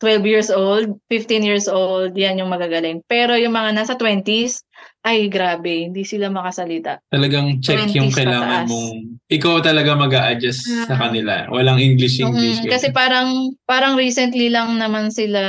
[0.03, 2.99] 12 years old, 15 years old, yan yung magagaling.
[3.07, 4.64] Pero yung mga nasa 20s,
[5.05, 6.97] ay grabe, hindi sila makasalita.
[7.13, 8.69] Talagang check 20s yung kailangan pataas.
[8.73, 8.97] mong...
[9.25, 10.99] Ikaw talaga mag adjust sa Ah.
[11.07, 11.45] kanila.
[11.49, 12.65] Walang English-English.
[12.65, 15.41] Mm, kasi parang parang recently lang naman sila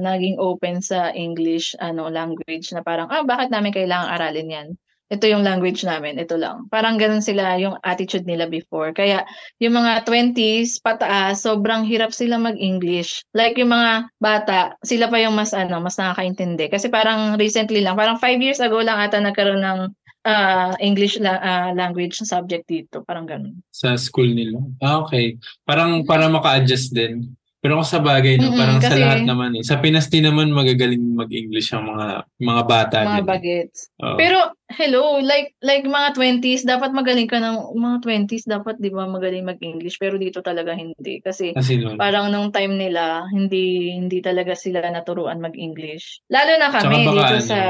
[0.00, 4.68] naging open sa English ano language na parang ah bakit namin kailangang aralin 'yan?
[5.10, 6.70] Ito yung language namin, ito lang.
[6.70, 8.94] Parang ganun sila yung attitude nila before.
[8.94, 9.26] Kaya
[9.58, 13.26] yung mga 20s pataas, sobrang hirap sila mag-English.
[13.34, 17.98] Like yung mga bata, sila pa yung mas ano, mas nakakaintindi kasi parang recently lang,
[17.98, 19.80] parang 5 years ago lang ata nagkaroon ng
[20.22, 23.58] ah, English la- ah, language subject dito, parang ganun.
[23.68, 24.62] sa school nila.
[24.78, 25.34] Ah, okay.
[25.64, 27.34] Parang para maka-adjust din.
[27.58, 29.60] Pero kung sa bagay, no, Mm-mm, parang sa kasi- lahat naman eh.
[29.60, 32.06] Sa Pinas din naman magagaling mag-English ang mga
[32.40, 33.26] mga bata Mga din.
[33.26, 33.78] bagets.
[34.00, 34.16] Oo.
[34.16, 34.38] Pero
[34.70, 39.46] hello, like like mga 20s dapat magaling ka ng mga 20s dapat 'di ba magaling
[39.46, 41.98] mag-English pero dito talaga hindi kasi nun.
[41.98, 46.22] parang nung time nila hindi hindi talaga sila naturuan mag-English.
[46.30, 47.60] Lalo na kami baka dito ano, sa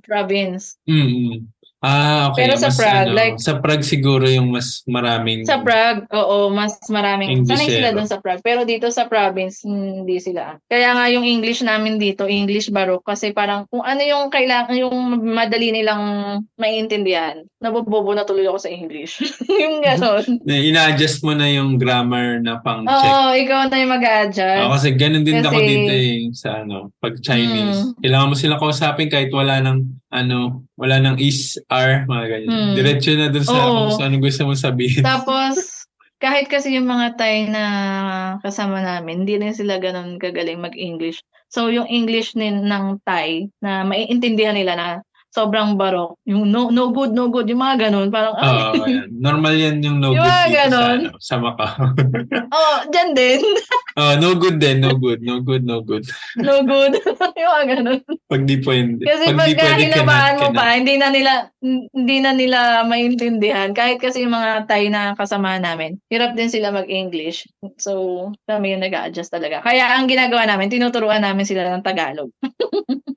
[0.00, 0.80] province.
[0.88, 1.55] Mm-mm.
[1.84, 2.48] Ah, okay.
[2.48, 6.48] Pero sa Mas, Prague, ano, like- sa Prague siguro yung mas maraming Sa Prague, oo,
[6.48, 7.76] mas maraming sanay Englishero.
[7.76, 8.40] sila doon sa Prague.
[8.40, 10.56] Pero dito sa province, hindi sila.
[10.72, 14.96] Kaya nga yung English namin dito, English Baroque kasi parang kung ano yung kailangan yung
[15.20, 16.02] madali nilang
[16.56, 19.20] maiintindihan, nabobobo na tuloy ako sa English.
[19.62, 20.48] yung gano'n.
[20.48, 24.64] ina-adjust mo na yung grammar na pang Oo, ikaw na yung mag-adjust.
[24.64, 27.92] Ah, kasi ganun din ako Kasi- dito eh, sa ano, pag Chinese.
[27.92, 28.00] Mm.
[28.00, 32.48] Kailangan mo silang kausapin kahit wala ng ano, wala ng is, R, mga ganyan.
[32.48, 32.74] Mm.
[32.74, 33.92] Diretso na dun sa Oo.
[33.92, 35.04] kung anong gusto mong sabihin.
[35.12, 35.84] Tapos,
[36.16, 37.64] kahit kasi yung mga Thai na
[38.40, 41.20] kasama namin, hindi rin sila ganun kagaling mag-English.
[41.52, 44.88] So, yung English nin, ng Thai na maiintindihan nila na
[45.36, 46.16] sobrang barok.
[46.24, 47.44] Yung no, no good, no good.
[47.52, 48.08] Yung mga ganun.
[48.08, 49.12] Parang, ah, yan.
[49.12, 50.96] Normal yan yung no Yung good dito sa, ganon.
[50.96, 51.92] ano, sa Macau.
[52.56, 53.40] oh, dyan din.
[54.00, 56.08] oh, no good din, no good, no good, no good.
[56.40, 56.96] no good.
[57.40, 58.00] yung mga ganun.
[58.32, 59.04] Pag di pwede.
[59.04, 61.32] Kasi pag pag di pwede, hinabahan mo pa, hindi na nila
[61.92, 63.76] hindi na nila maintindihan.
[63.76, 67.44] Kahit kasi yung mga Thai na kasama namin, hirap din sila mag-English.
[67.76, 69.60] So, kami yung nag-a-adjust talaga.
[69.60, 72.32] Kaya ang ginagawa namin, tinuturuan namin sila ng Tagalog.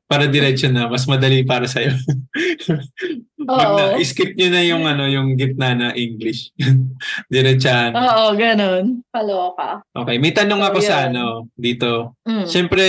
[0.10, 1.94] Para diretso na, mas madali para sa'yo.
[3.50, 4.02] Pag na, Oo.
[4.02, 6.50] skip nyo na yung ano, yung gitna na English.
[7.34, 7.94] Diretsahan.
[7.94, 9.06] Oo, ganun.
[9.14, 9.86] Paloka.
[9.94, 11.08] Okay, may tanong So, ako sa yun.
[11.14, 12.18] ano, dito.
[12.26, 12.46] Mm.
[12.50, 12.86] Siyempre,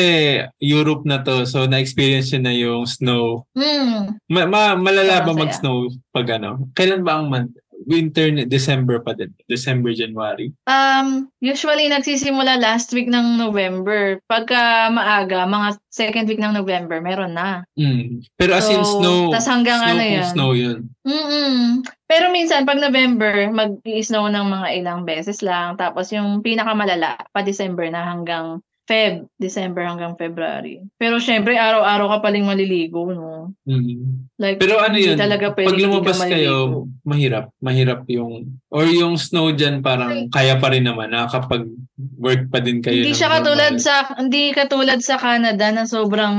[0.57, 3.45] Europe na to, so na-experience nyo na yung snow.
[3.53, 4.17] Mm.
[4.33, 6.73] Ma, ma malala ba mag-snow pag ano?
[6.73, 7.53] Kailan ba ang month?
[7.91, 9.35] Winter, December pa din.
[9.51, 10.55] December, January.
[10.71, 14.23] Um, usually nagsisimula last week ng November.
[14.31, 17.67] Pagka maaga, mga second week ng November, meron na.
[17.75, 18.23] Mm.
[18.39, 20.27] Pero as in So, snow, tas hanggang snow ano yan?
[20.31, 20.79] snow yun.
[21.03, 21.83] Mm-mm.
[22.07, 25.75] Pero minsan, pag November, mag-snow ng mga ilang beses lang.
[25.75, 29.31] Tapos yung pinakamalala, pa December na hanggang Feb.
[29.39, 30.83] December hanggang February.
[30.99, 33.55] Pero syempre, araw-araw ka paling maliligo, no?
[33.63, 34.27] Mm.
[34.35, 36.35] Like, Pero ano yun, talaga pwede pag ka lumabas maliligo.
[36.35, 36.57] kayo,
[37.07, 37.45] mahirap.
[37.63, 43.03] Mahirap yung, or yung snow dyan parang kaya pa rin naman, nakakapag-work pa din kayo.
[43.03, 43.83] Hindi siya katulad normal.
[43.83, 46.37] sa hindi katulad sa Canada na sobrang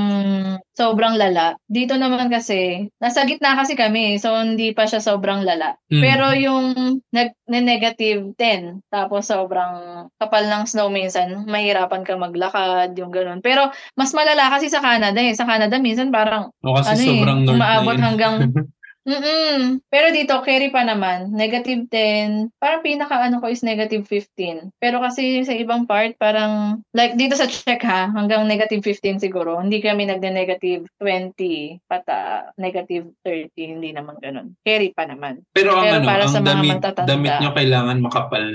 [0.72, 1.60] sobrang lala.
[1.67, 5.76] Dito naman kasi nasa gitna kasi kami, so hindi pa siya sobrang lala.
[5.91, 6.02] Mm.
[6.02, 6.65] Pero yung
[7.12, 13.44] nag negative 10, tapos sobrang kapal ng snow minsan, mahirapan ka maglakad, yung ganun.
[13.44, 15.36] Pero mas malala kasi sa Canada eh.
[15.36, 18.08] Sa Canada minsan parang O kasi ano sobrang eh, north umaabot na yun.
[18.08, 18.36] hanggang
[19.02, 19.82] Mm-mm.
[19.90, 21.34] Pero dito, carry pa naman.
[21.34, 22.54] Negative 10.
[22.62, 24.70] Parang pinaka ano ko is negative 15.
[24.78, 29.58] Pero kasi sa ibang part, parang, like dito sa check ha, hanggang negative 15 siguro.
[29.58, 33.82] Hindi kami nagde-negative 20, pata negative 30.
[33.82, 34.54] Hindi naman ganun.
[34.62, 35.42] Carry pa naman.
[35.50, 37.10] Pero ang Pero ano, para ang sa mga damit, matatanda.
[37.10, 38.46] damit nyo kailangan makapal.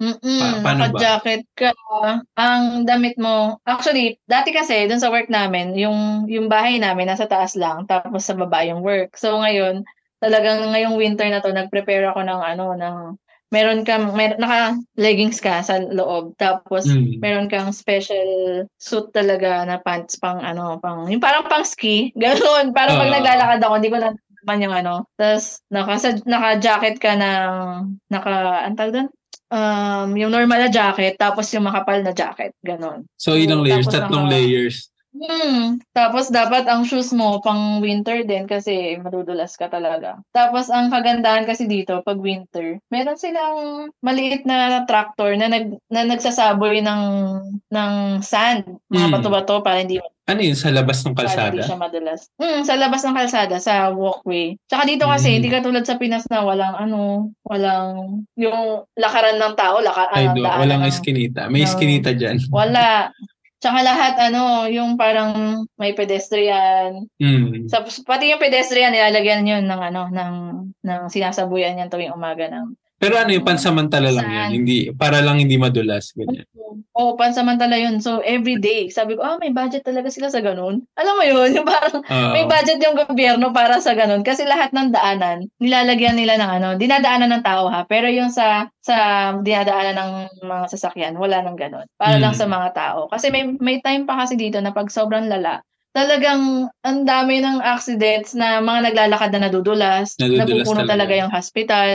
[0.00, 0.96] Mm-mm, Pa- paano ba?
[0.96, 1.70] naka-jacket ka.
[2.34, 7.28] Ang damit mo, actually, dati kasi, dun sa work namin, yung, yung bahay namin nasa
[7.28, 9.12] taas lang, tapos sa baba yung work.
[9.14, 9.84] So ngayon,
[10.18, 12.96] talagang ngayong winter na to, nag-prepare ako ng ano, ng,
[13.50, 17.20] meron kang, mer- naka-leggings ka sa loob, tapos Mm.
[17.20, 22.72] meron kang special suit talaga na pants pang ano, pang, yung parang pang ski, gano'n.
[22.72, 23.14] Parang pag Ah.
[23.20, 24.10] naglalakad ako, hindi ko na
[24.40, 24.94] naman yung ano.
[25.20, 27.52] Tapos, naka, sa- naka-jacket ka ng,
[28.08, 29.08] naka, ang tawag doon?
[29.50, 33.02] Um, yung normal na jacket, tapos yung makapal na jacket, gano'n.
[33.18, 33.90] So, ilang layers?
[33.90, 34.76] Tapos Tatlong naka- layers.
[35.10, 35.82] Hmm.
[35.90, 40.22] Tapos dapat ang shoes mo pang winter din kasi madudulas ka talaga.
[40.30, 46.06] Tapos ang kagandahan kasi dito pag winter, meron silang maliit na tractor na nag na
[46.06, 47.02] nagsasaboy ng
[47.74, 49.14] ng sand, mga Hmm.
[49.18, 49.98] bato-bato para hindi
[50.30, 50.54] Ano yun?
[50.54, 51.50] Sa labas ng kalsada?
[51.52, 52.20] hindi siya madulas.
[52.38, 54.54] Hmm, sa labas ng kalsada, sa walkway.
[54.64, 55.36] Tsaka dito kasi Hmm.
[55.36, 57.00] hindi katulad sa Pinas na walang ano,
[57.42, 57.86] walang
[58.34, 58.60] yung
[58.94, 61.40] lakaran ng tao, laka, Ay, ano, do, daanan walang ng- iskinita.
[61.46, 62.38] May ng- iskinita dyan.
[62.54, 63.10] Wala.
[63.58, 65.32] Tsaka lahat ano, yung parang
[65.76, 67.68] may pedestrian, Mm.
[67.68, 70.32] sa, pati yung pedestrian, nilalagyan yun ng ano, ng,
[70.80, 74.48] ng sinasabuyan yan tuwing umaga ng Pero ano yung pansamantala lang yan?
[74.60, 76.12] Hindi, para lang hindi madulas.
[76.12, 76.44] Ganyan.
[76.92, 77.96] Oo, pansamantala yun.
[77.96, 80.84] So, every day, sabi ko, ah, may budget talaga sila sa ganun.
[81.00, 82.30] Alam mo yun, yung parang Oo.
[82.36, 84.20] may budget yung gobyerno para sa ganun.
[84.20, 87.88] Kasi lahat ng daanan, nilalagyan nila ng ano, dinadaanan ng tao ha.
[87.88, 88.96] Pero yung sa, sa
[89.40, 90.12] dinadaanan ng
[90.44, 91.88] mga sasakyan, wala nang ganun.
[91.96, 92.22] Para Mm.
[92.28, 93.08] lang sa mga tao.
[93.08, 97.64] Kasi may, may time pa kasi dito na pag sobrang lala, talagang ang dami ng
[97.66, 100.92] accidents na mga naglalakad na nadudulas, Nadudulas napupuno talaga.
[100.94, 101.92] talaga yung hospital.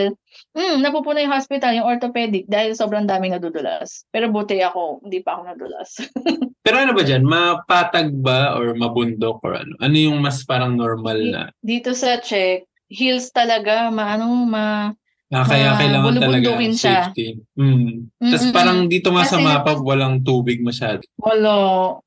[0.55, 4.07] Mm, napupuno yung hospital, yung orthopedic, dahil sobrang daming nadudulas.
[4.07, 5.99] Pero buti ako, hindi pa ako nadulas.
[6.65, 7.27] Pero ano ba dyan?
[7.27, 9.75] Mapatag ba or mabundok or ano?
[9.83, 11.43] Ano yung mas parang normal na?
[11.59, 14.95] Dito sa Czech, hills talaga, maano, ma...
[15.33, 17.09] Ah, kaya Ma- kailangan talaga siya.
[17.09, 17.41] safety.
[17.57, 18.13] Mm.
[18.21, 18.53] Tapos Mm-mm.
[18.53, 21.01] parang dito nga sa Kasi- mapa, walang tubig masyado.
[21.17, 21.55] Wala,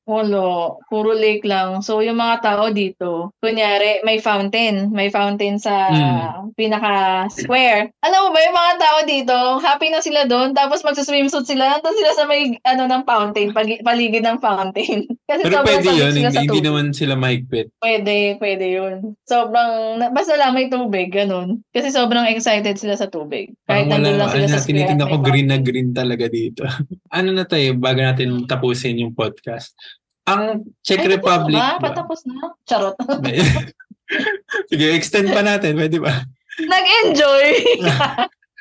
[0.03, 0.47] wala.
[0.87, 1.83] Puro lake lang.
[1.83, 4.87] So, yung mga tao dito, kunyari, may fountain.
[4.89, 6.55] May fountain sa Mm.
[6.55, 7.91] pinaka-square.
[7.99, 11.95] Alam mo ba, yung mga tao dito, happy na sila doon, tapos magsuswimsuit sila, nandun
[11.95, 15.03] sila sa may, ano, ng fountain, pagi- paligid ng fountain.
[15.29, 17.67] Kasi Pero pwede yun, hindi, sa hindi naman sila mahigpit.
[17.77, 18.95] Pwede, pwede yun.
[19.23, 19.71] Sobrang,
[20.09, 21.59] basta lang may tubig, ganun.
[21.69, 23.51] Kasi sobrang excited sila sa tubig.
[23.63, 24.67] Kahit Parang wala, lang sila ano, sa square.
[24.71, 26.63] tinitingnan ko may green na green talaga dito.
[27.17, 29.73] ano na tayo, bago natin tapusin yung podcast.
[30.23, 31.81] Ang Czech Ay, Republic na ba?
[31.81, 31.85] ba?
[31.89, 32.53] Patapos na?
[32.63, 32.93] Charot.
[34.69, 36.25] Sige, extend pa natin, pwede ba?
[36.59, 37.45] Nag-enjoy!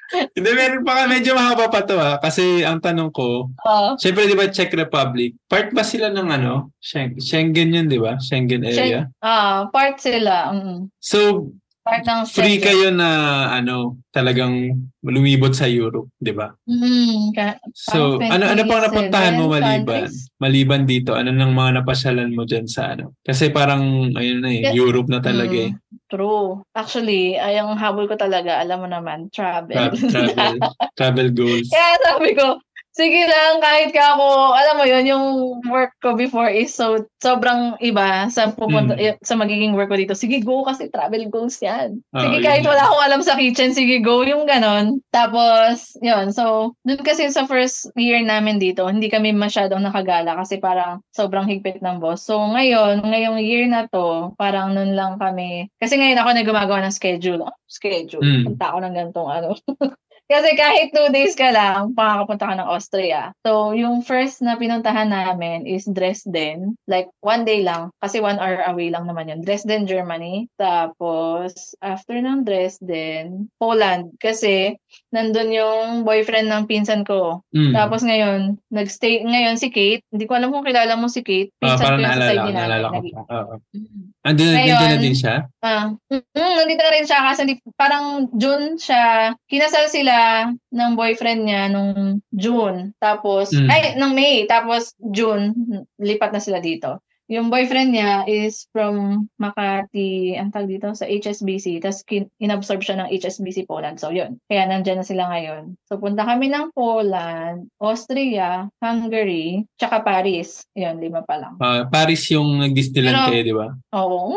[0.09, 1.03] Hindi, meron pa ka.
[1.05, 2.17] Medyo mahaba pa to ha.
[2.17, 3.93] Kasi ang tanong ko, Oh.
[4.01, 6.73] syempre di ba Czech Republic, part ba sila ng ano?
[6.81, 8.17] Schengen, Schengen yun, di ba?
[8.17, 9.05] Schengen area.
[9.21, 10.49] Ah, part sila.
[10.49, 10.89] Mm.
[10.97, 11.53] So,
[11.89, 13.09] Part ng free kayo na
[13.51, 14.53] ano, talagang
[15.01, 16.53] lumibot sa Europe, di ba?
[16.63, 19.85] Mm, ka- So, Parang ano ano pang 27 napuntahan mo maliban?
[20.05, 20.29] countries.
[20.37, 23.17] Maliban dito, ano nang mga napasyalan mo dyan sa ano?
[23.21, 23.81] Kasi parang
[24.13, 24.69] ayun na eh.
[24.71, 25.73] Europe na talaga eh.
[25.73, 26.65] Mm, True.
[26.73, 29.77] Actually, ay ang habol ko talaga, alam mo naman, travel.
[29.93, 30.57] Tra- travel,
[30.99, 31.69] travel goals.
[31.69, 32.57] Kaya sabi ko,
[32.99, 34.27] sige lang, kahit ka ako,
[34.59, 35.27] alam mo yun, yung
[35.71, 39.23] work ko before is so, sobrang iba sa pupunta, Mm.
[39.23, 40.19] sa magiging work ko dito.
[40.19, 42.03] Sige, go kasi travel goals yan.
[42.11, 42.71] Oo, Sige, yun kahit nga.
[42.75, 44.99] wala akong alam sa kitchen, sige, go, yung ganon.
[45.15, 50.59] Tapos, yun, so, dun kasi sa first year namin dito, hindi kami masyadong nakagala kasi
[50.59, 52.27] parang sobrang higpit ng boss.
[52.27, 56.79] So, ngayon, ngayong year na to, parang nun lang kami, kasi ngayon ako na gumagawa
[56.83, 57.47] ng schedule.
[57.47, 58.27] Ah, schedule.
[58.27, 58.43] Mm.
[58.51, 59.51] Punta ako ng gantong ano.
[60.29, 63.33] Kasi kahit two days ka lang, makakapunta ka ng Austria.
[63.49, 66.77] So, yung first na pinuntahan namin is Dresden.
[66.85, 67.97] Like, one day lang.
[68.05, 69.41] Kasi one hour away lang naman yun.
[69.41, 70.53] Dresden, Germany.
[70.61, 74.13] Tapos, after ng Dresden, Poland.
[74.21, 74.77] Kasi,
[75.17, 77.41] nandun yung boyfriend ng pinsan ko.
[77.57, 77.73] Mm.
[77.73, 80.05] Tapos ngayon, nagstay, ngayon si Kate.
[80.13, 81.57] Hindi ko alam kung kilala mo si Kate.
[81.65, 82.53] Ah, Pinsan parang ko yun sa naalala, nanay.
[82.53, 82.99] naalala ko.
[83.33, 83.55] Oo.
[83.73, 84.01] Mm.
[84.29, 85.37] Andun, Ngayon, nandun na din siya?
[85.65, 87.41] Ah, mm, nandito na rin siya kasi
[87.81, 90.18] parang June siya, kinasal sila
[90.55, 92.93] ng boyfriend niya nung June.
[92.99, 93.69] Tapos, Mm.
[93.69, 94.45] ay, nung May.
[94.45, 95.53] Tapos, June,
[95.99, 97.01] lipat na sila dito.
[97.29, 101.77] Yung boyfriend niya is from Makati, ang tag dito, sa HSBC.
[101.77, 104.01] Tapos, kin- inabsorb siya ng HSBC Poland.
[104.01, 104.41] So, yun.
[104.49, 105.77] Kaya nandyan na sila ngayon.
[105.85, 110.65] So, punta kami ng Poland, Austria, Hungary, tsaka Paris.
[110.73, 111.61] Yun, lima pa lang.
[111.61, 113.69] Ah, Paris yung nag-Disneyland kayo, di ba?
[113.93, 114.33] Oo,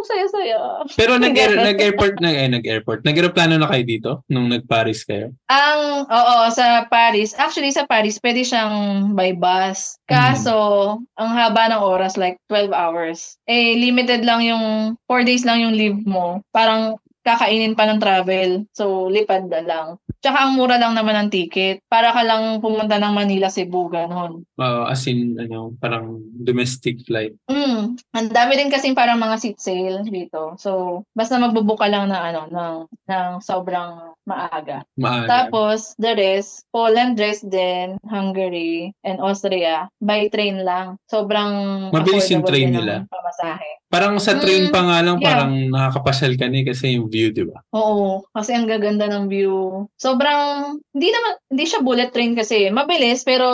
[0.00, 0.58] mm, saya-saya.
[0.96, 1.62] Pero nag Ganun.
[1.62, 3.00] nag-airport nag eh, nag-airport.
[3.04, 5.30] Nag-aeroplano na kayo dito nung nag-Paris kayo.
[5.52, 10.00] Ang, oo, sa Paris, actually sa Paris, pwede siyang by bus.
[10.08, 13.36] Kaso, ang haba ng oras, like 12 hours.
[13.44, 16.40] Eh, limited lang yung, 4 days lang yung leave mo.
[16.50, 18.64] Parang kakainin pa ng travel.
[18.72, 19.86] So, lipad na lang.
[20.20, 21.80] Tsaka ang mura lang naman ng ticket.
[21.88, 24.44] Para ka lang pumunta ng Manila, Cebu, ganun.
[24.60, 27.32] Ah, as in ano, parang domestic flight.
[27.48, 27.96] Mm.
[27.96, 30.60] Ang dami din kasing parang mga seat sale dito.
[30.60, 32.74] So, basta magbubook ka lang ng ano, ng,
[33.08, 34.84] ng sobrang maaga.
[35.00, 35.48] Maaga.
[35.48, 41.00] Tapos, the rest, Poland, Dresden, Hungary, and Austria, by train lang.
[41.08, 43.08] Sobrang Mabilis yung train nila.
[43.08, 43.79] pamasahe.
[43.90, 45.26] Parang sa train Mm, pa nga lang, yeah.
[45.26, 47.58] parang nakakapasyal ka ni kasi yung view, di ba?
[47.74, 49.50] Oo, kasi ang gaganda ng view.
[49.96, 52.70] Sobrang, hindi naman, hindi siya bullet train kasi.
[52.70, 53.50] Mabilis, pero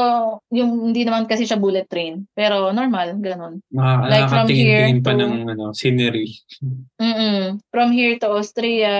[0.52, 2.28] yung hindi naman kasi siya bullet train.
[2.30, 3.64] Pero normal, ganun.
[3.72, 6.28] Nakaka- Like from here pa to- ng ano, scenery.
[7.00, 7.56] Mm-mm.
[7.72, 8.92] From here to Austria,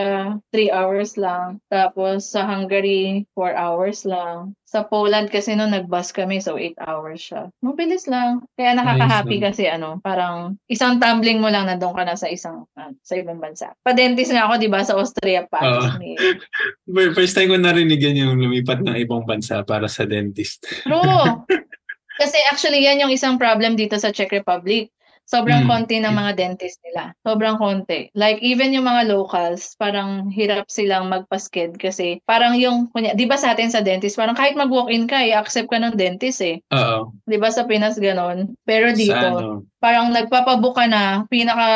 [0.49, 1.61] 3 hours lang.
[1.69, 4.57] Tapos sa Hungary, 4 hours lang.
[4.67, 7.55] Sa Poland kasi no nag-bus kami, so 8 hours siya.
[7.63, 8.43] Mabilis lang.
[8.59, 12.67] Kaya nakaka-happy Nice, kasi ano, parang isang tumbling mo lang nandun ka na sa isang,
[12.75, 13.71] ah, sa ibang bansa.
[13.87, 15.63] Pa-dentist nga ako, di ba, sa Austria pa.
[15.63, 16.03] Oo.
[17.17, 20.67] First time ko narinig yan yung lumipat ng ibang bansa para sa dentist.
[20.83, 21.47] True.
[22.21, 24.91] Kasi actually, yan yung isang problem dito sa Czech Republic.
[25.27, 25.69] Sobrang Mm.
[25.69, 27.11] konti ng mga dentist nila.
[27.27, 28.07] Sobrang konti.
[28.15, 33.35] Like, even yung mga locals, parang hirap silang magpasked kasi parang yung, kunya, di ba
[33.35, 36.63] sa atin sa dentist, parang kahit mag-walk-in ka, i-accept ka ng dentist eh.
[36.71, 37.11] Oo.
[37.27, 38.55] Di ba sa Pinas ganon?
[38.63, 41.67] Pero dito, Sa ano, parang nagpapabook ka na, pinaka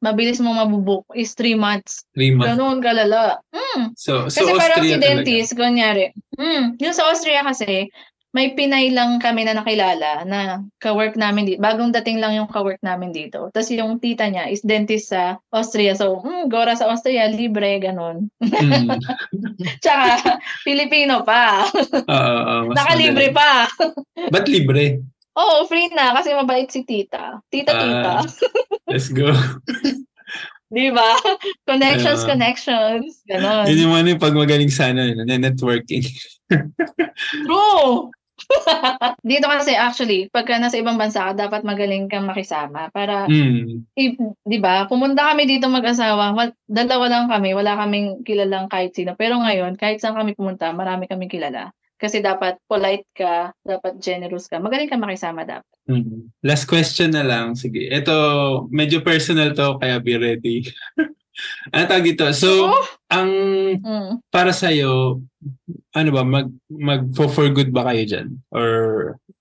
[0.00, 2.00] mabilis mong mabubook is 3 months.
[2.16, 2.56] three months.
[2.56, 3.44] Ganon kalala.
[3.52, 3.92] Mm.
[3.92, 7.92] So, so Kasi parang Austria si dentist, kunyari, mm, yung sa Austria kasi,
[8.36, 11.60] may Pinay lang kami na nakilala na ka-work namin dito.
[11.64, 13.48] Bagong dating lang yung ka-work namin dito.
[13.48, 15.96] Tapos yung tita niya is dentist sa Austria.
[15.96, 18.28] So, mm, Gora sa Austria, libre, ganun.
[18.44, 19.00] Mm.
[19.82, 21.64] Tsaka, Filipino pa.
[22.12, 23.40] Oo, mas Nakalibre madali.
[23.40, 23.50] pa.
[24.28, 25.00] Ba't libre?
[25.36, 27.40] Oo, free na kasi mabait si tita.
[27.48, 28.20] Tita-tita.
[28.20, 28.24] Ah.
[28.92, 29.32] Let's go.
[30.72, 31.12] Di ba?
[31.64, 32.28] Connections, Ah.
[32.36, 33.20] connections.
[33.28, 33.64] Ganon.
[33.64, 36.04] Yun yung ano yung pag magaling sana, yun, networking.
[37.46, 38.10] True!
[39.24, 43.88] Dito kasi actually, pagka nasa ibang bansa ka, dapat magaling kang makisama para Mm.
[43.96, 44.84] i- 'di ba?
[44.86, 49.16] Pumunta kami dito mag-asawa, wal- dalawa lang kami, wala kaming kilalang kahit sino.
[49.16, 51.72] Pero ngayon, kahit saan kami pumunta, marami kaming kilala.
[51.96, 55.64] Kasi dapat polite ka, dapat generous ka, magaling ka makisama dapat.
[55.88, 56.28] Mm.
[56.44, 57.56] Last question na lang.
[57.56, 57.88] Sige.
[57.88, 58.12] Ito,
[58.68, 60.68] medyo personal to, kaya be ready.
[61.70, 62.24] ano tawag dito?
[62.32, 62.84] So, Oh!
[63.08, 63.30] ang
[63.78, 64.10] Mm.
[64.28, 65.22] para sa'yo,
[65.92, 68.28] ano ba, mag, mag for, for good ba kayo dyan?
[68.50, 68.70] Or,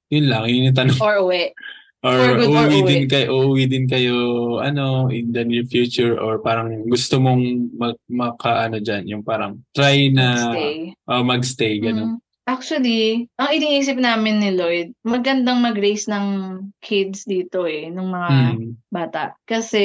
[0.07, 0.97] yun lang, yun yung tanong.
[0.97, 1.51] Or uwi.
[1.99, 2.85] Or For good or uuwi uwi.
[2.88, 4.15] din kayo, uuwi din kayo
[4.61, 7.41] ano in the near future or parang gusto mong
[7.73, 10.93] mag, maka ano diyan, yung parang try na Stay.
[11.09, 12.15] uh, magstay ganun.
[12.15, 12.19] Mm.
[12.45, 16.26] Actually, ang iniisip namin ni Lloyd, magandang mag-raise ng
[16.78, 18.69] kids dito eh, ng mga Mm.
[18.88, 19.34] bata.
[19.43, 19.82] Kasi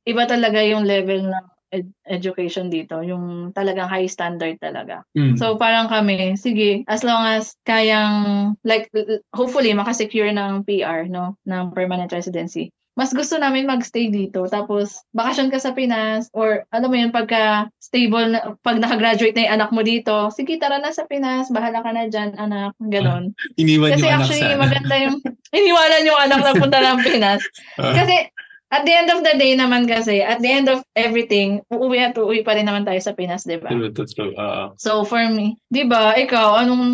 [0.00, 5.02] iba talaga yung level ng ed- education dito, yung talagang high standard talaga.
[5.18, 5.34] Mm.
[5.34, 8.86] So parang kami, sige, as long as kayang, like,
[9.34, 12.70] hopefully makasecure ng PR, no, ng permanent residency.
[12.94, 14.46] Mas gusto namin magstay dito.
[14.46, 19.50] Tapos, bakasyon ka sa Pinas, or alam mo yun, pagka stable, na, pag nakagraduate na
[19.50, 23.34] yung anak mo dito, sige, tara na sa Pinas, bahala ka na dyan, anak, ganon.
[23.60, 24.62] Iniwan Kasi yung anak actually, sa ano.
[24.62, 25.16] maganda yung,
[25.58, 27.42] iniwanan yung anak na punta ng Pinas.
[27.74, 27.90] Ah.
[27.90, 28.30] Kasi,
[28.74, 32.18] at the end of the day naman kasi, at the end of everything, uuwi at
[32.18, 33.70] uuwi pa rin naman tayo sa Pinas, di ba?
[33.70, 34.32] True, true, true.
[34.34, 34.74] Oo.
[34.74, 36.84] So for me, 'di ba, ikaw anong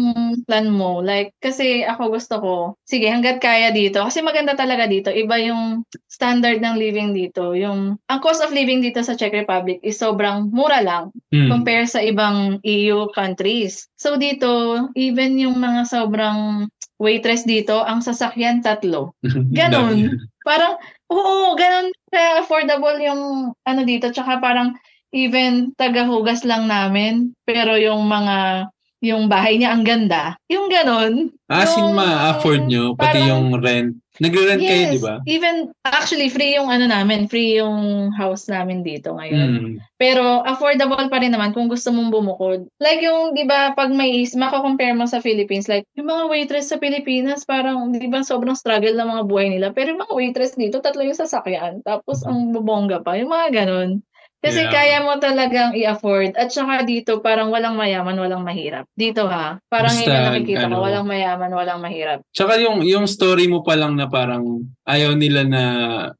[0.44, 1.00] plan mo?
[1.00, 2.54] Like kasi ako gusto ko,
[2.84, 5.08] sige hangga't kaya dito kasi maganda talaga dito.
[5.08, 7.56] Iba yung standard ng living dito.
[7.56, 11.46] Yung ang cost of living dito sa Czech Republic is sobrang mura lang Mm.
[11.46, 13.86] compare sa ibang EU countries.
[13.94, 14.50] So dito,
[14.98, 16.66] even yung mga sobrang
[17.00, 19.16] waitress dito, ang sasakyan tatlo.
[19.56, 20.20] Ganon.
[20.44, 20.76] Parang,
[21.08, 24.12] oo, ganon kaya affordable yung ano dito.
[24.12, 24.76] Tsaka parang
[25.10, 27.32] even tagahugas lang namin.
[27.48, 28.68] Pero yung mga,
[29.00, 30.36] yung bahay niya ang ganda.
[30.52, 31.32] Yung ganon.
[31.32, 33.96] In Yung- ma-afford nyo, pati parang- yung rent.
[34.20, 35.16] Nagre-rent kayo, di ba?
[35.24, 39.50] Even, actually, free yung ano namin, free yung house namin dito ngayon.
[39.56, 39.74] Mm.
[39.96, 42.68] Pero affordable pa rin naman kung gusto mong bumukod.
[42.84, 46.68] Like yung, di ba, pag may is, mako-compare mo sa Philippines, like yung mga waitress
[46.68, 49.72] sa Pilipinas, parang, di ba, sobrang struggle ng mga buhay nila.
[49.72, 51.80] Pero yung mga waitress dito, tatlo yung sasakyan.
[51.80, 53.16] Tapos ang bubongga pa.
[53.16, 54.04] Yung mga ganon.
[54.40, 54.72] Kasi Yeah.
[54.72, 56.32] kaya mo talagang i-afford.
[56.32, 58.88] At saka dito, parang walang mayaman, walang mahirap.
[58.96, 59.60] Dito ha.
[59.68, 60.84] Parang yun Basta, yung nakikita ano, ko.
[60.88, 62.18] Walang mayaman, walang mahirap.
[62.32, 65.62] Tsaka yung yung story mo pa lang na parang ayaw nila na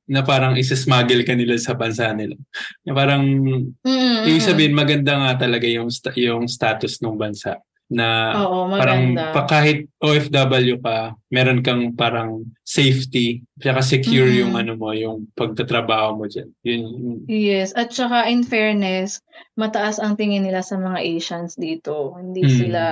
[0.05, 2.37] na parang isa-smuggle ka nila sa bansa nila.
[2.85, 5.89] Na parang Mm-mm, ibig sabihin maganda nga talaga yung
[6.21, 7.57] yung status ng bansa
[7.91, 9.35] na Oo, parang maganda.
[9.35, 14.39] pa, kahit OFW ka, meron kang parang safety, tsaka secure Mm.
[14.39, 16.49] yung ano mo, yung pagtatrabaho mo diyan.
[16.63, 19.19] Yun, yun- Yes, at saka in fairness,
[19.59, 22.15] mataas ang tingin nila sa mga Asians dito.
[22.15, 22.55] Hindi Mm.
[22.57, 22.83] sila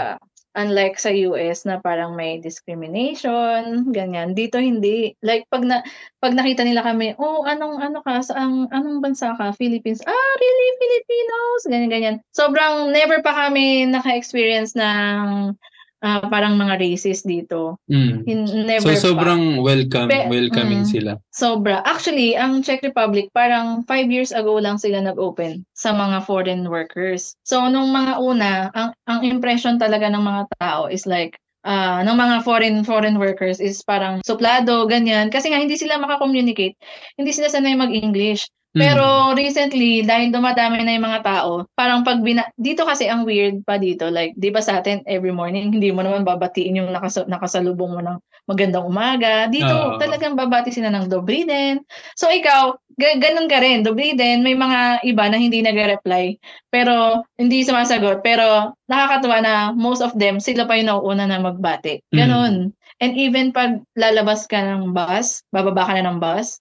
[0.58, 4.34] unlike sa US na parang may discrimination, ganyan.
[4.34, 5.14] Dito hindi.
[5.22, 5.86] Like pag na
[6.18, 8.18] pag nakita nila kami, "Oh, anong ano ka?
[8.26, 9.54] Saang anong bansa ka?
[9.54, 10.68] Philippines." "Ah, really?
[10.82, 12.16] Filipinos?" Ganyan ganyan.
[12.34, 15.54] Sobrang never pa kami naka-experience ng
[16.02, 17.78] ah, parang mga racist dito.
[17.90, 18.22] mm.
[18.66, 19.02] Never So pa.
[19.02, 20.90] sobrang welcome, Pe- welcoming mm.
[20.90, 21.10] sila.
[21.34, 21.82] Sobra.
[21.82, 27.34] Actually, ang Czech Republic, parang five years ago lang sila nag-open sa mga foreign workers.
[27.42, 32.14] So, nung mga una, ang, ang impression talaga ng mga tao is like, ah ng
[32.14, 35.28] mga foreign foreign workers is parang suplado, ganyan.
[35.28, 36.78] Kasi nga, hindi sila makakommunicate.
[37.18, 38.46] Hindi sila sanay mag-English.
[38.78, 38.86] Mm.
[38.86, 43.66] Pero recently, dahil dumadami na yung mga tao, parang pag bina- dito kasi ang weird
[43.66, 47.26] pa dito, like, di ba sa atin, every morning, hindi mo naman babatiin yung nakas-
[47.26, 49.50] nakasalubong mo ng magandang umaga.
[49.50, 49.98] Dito, Oo.
[49.98, 51.82] talagang babati sila ng dobri din.
[52.14, 54.46] So, ikaw, ga- ganun ka rin, dobri din.
[54.46, 56.38] May mga iba na hindi nag-reply,
[56.70, 58.22] pero hindi sumasagot.
[58.22, 62.00] Pero nakakatuwa na most of them, sila pa yung nauuna na magbati.
[62.14, 62.70] Ganun.
[62.98, 66.58] And even pag lalabas ka ng bus, bababa ka na ng bus,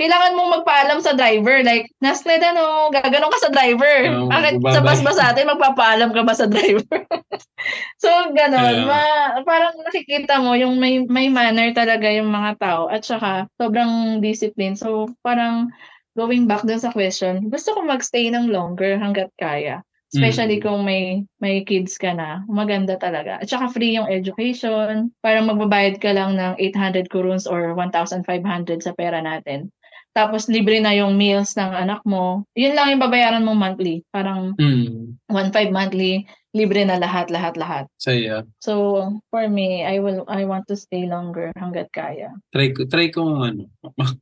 [0.00, 1.60] kailangan mong magpaalam sa driver.
[1.60, 3.96] Like, Nasned, ano, gaganon ka sa driver.
[4.08, 7.04] Oo, Bakit sa bus ba sa atin, magpapaalam ka ba sa driver?
[8.02, 8.80] so, ganon.
[8.80, 8.88] Yeah.
[8.88, 9.00] Ma,
[9.44, 14.72] parang nakikita mo yung may, may manner talaga yung mga tao at saka sobrang discipline.
[14.72, 15.68] So, parang
[16.16, 19.84] going back dun sa question, gusto ko magstay ng longer hanggat kaya.
[20.10, 20.64] Especially Mm.
[20.66, 23.38] kung may may kids ka na, maganda talaga.
[23.38, 25.14] At saka free yung education.
[25.22, 29.70] Parang magbabayad ka lang ng 800 kuruns or 1,500 sa pera natin.
[30.10, 32.42] Tapos libre na yung meals ng anak mo.
[32.58, 34.02] Yun lang yung babayaran mo monthly.
[34.10, 35.14] Parang Mm.
[35.30, 37.84] 1,500 monthly, libre na lahat, lahat, lahat.
[37.94, 38.42] Saya.
[38.58, 42.34] So, for me, I will I want to stay longer hanggat kaya.
[42.50, 43.70] Try ko, try ko ano.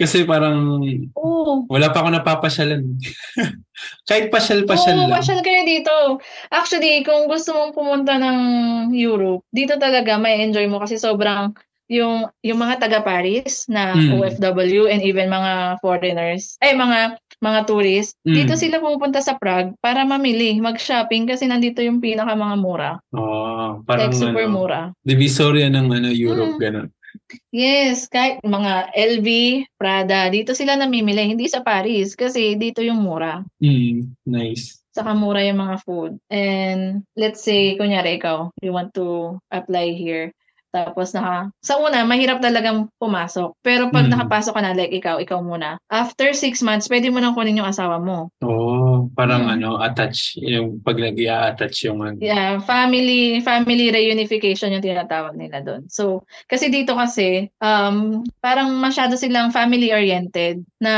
[0.00, 0.80] Kasi parang
[1.12, 1.68] Oo.
[1.68, 2.96] wala pa ako napapasyalan.
[4.08, 5.20] Kahit pasyal-pasyal Oo, lang.
[5.20, 5.92] pasyal kayo dito.
[6.48, 8.38] Actually, kung gusto mong pumunta ng
[8.96, 11.52] Europe, dito talaga may enjoy mo kasi sobrang
[11.86, 14.18] yung yung mga taga Paris na Mm.
[14.18, 18.34] OFW and even mga foreigners, ay mga mga tourists, Mm.
[18.42, 22.90] dito sila pupunta sa Prague para mamili, mag-shopping kasi nandito yung pinaka mga mura.
[23.12, 24.80] Oo, parang like super ano, mura.
[25.04, 26.62] divisoria ng ano, Europe, Mm.
[26.62, 26.88] ganun.
[27.48, 29.28] Yes, kahit mga LV,
[29.80, 33.40] Prada, dito sila namimili, hindi sa Paris kasi dito yung mura.
[33.62, 34.82] Mm, nice.
[34.96, 36.16] saka mura yung mga food.
[36.32, 40.32] And let's say, kunyari ikaw, you want to apply here.
[40.76, 43.56] Tapos naka, sa una, mahirap talagang pumasok.
[43.64, 44.12] Pero pag Mm.
[44.12, 45.80] nakapasok ka na, like ikaw, ikaw muna.
[45.88, 48.28] After six months, pwede mo nang kunin yung asawa mo.
[48.44, 49.54] Oo, parang Mm.
[49.56, 52.20] ano, attach, yung pag nag attach yung ano.
[52.20, 55.88] Yeah, family family reunification yung tinatawag nila doon.
[55.88, 60.92] So, kasi dito kasi um parang masyado silang family oriented na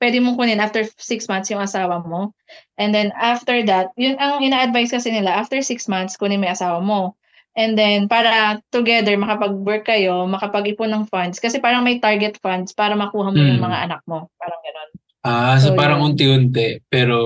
[0.00, 2.32] pwede mong kunin after six months yung asawa mo.
[2.80, 6.56] And then after that, yun ang ina-advise kasi nila, after six months, kunin mo yung
[6.56, 7.16] asawa mo.
[7.56, 11.40] And then, para together, makapag-work kayo, makapag-ipon ng funds.
[11.40, 13.66] Kasi parang may target funds para makuha mo yung Mm.
[13.72, 14.28] mga anak mo.
[14.36, 14.90] Parang ganon.
[15.26, 16.14] Ah, so, So, parang yun.
[16.14, 17.18] unti-unti, pero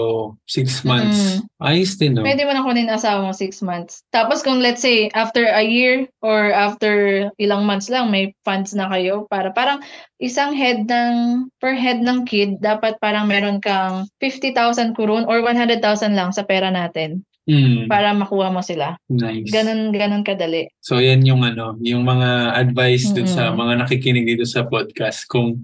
[0.49, 1.45] six months.
[1.61, 2.24] Ayos din, no?
[2.24, 4.01] Pwede mo na kunin asawa mo six months.
[4.09, 8.89] Tapos kung let's say, after a year or after ilang months lang, may funds na
[8.89, 9.85] kayo para parang
[10.16, 16.16] isang head ng, per head ng kid, dapat parang meron kang 50,000 kurun or 100,000
[16.16, 17.20] lang sa pera natin
[17.51, 18.94] Mm, para makuha mo sila.
[19.11, 19.51] nice.
[19.51, 20.70] Ganon, ganon kadali.
[20.78, 25.26] So, yan yung ano, yung mga advice dun sa mga nakikinig dito sa podcast.
[25.26, 25.59] Kung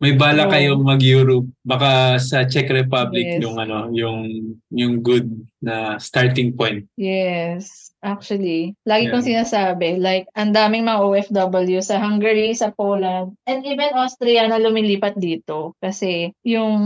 [0.00, 0.50] may bala Oo.
[0.50, 3.40] kayong mag-Europe, baka sa Czech Republic Yes.
[3.44, 4.18] yung ano, yung
[4.72, 5.26] yung good
[5.60, 6.86] na starting point.
[6.96, 7.87] Yes.
[7.98, 9.12] Actually, lagi Yeah.
[9.12, 14.62] kong sinasabi, like, ang daming mga OFW sa Hungary, sa Poland, and even Austria na
[14.62, 15.74] lumilipat dito.
[15.82, 16.78] Kasi yung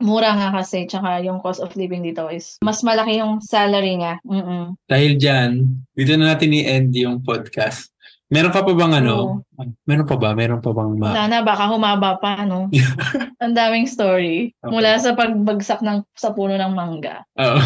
[0.00, 4.16] mura nga kasi, tsaka yung cost of living dito is mas malaki yung salary nga.
[4.24, 4.80] Mm-mm.
[4.88, 7.92] Dahil dyan, dito na natin i-end yung podcast.
[8.26, 9.46] Meron ka pa bang ano?
[9.86, 10.34] Meron pa ba?
[10.34, 12.66] Meron pa bang ma- Sana baka humaba pa, no?
[13.44, 14.50] ang daming story.
[14.58, 14.72] Okay.
[14.72, 17.22] Mula sa pagbagsak ng sa puno ng mangga.
[17.38, 17.60] Oo.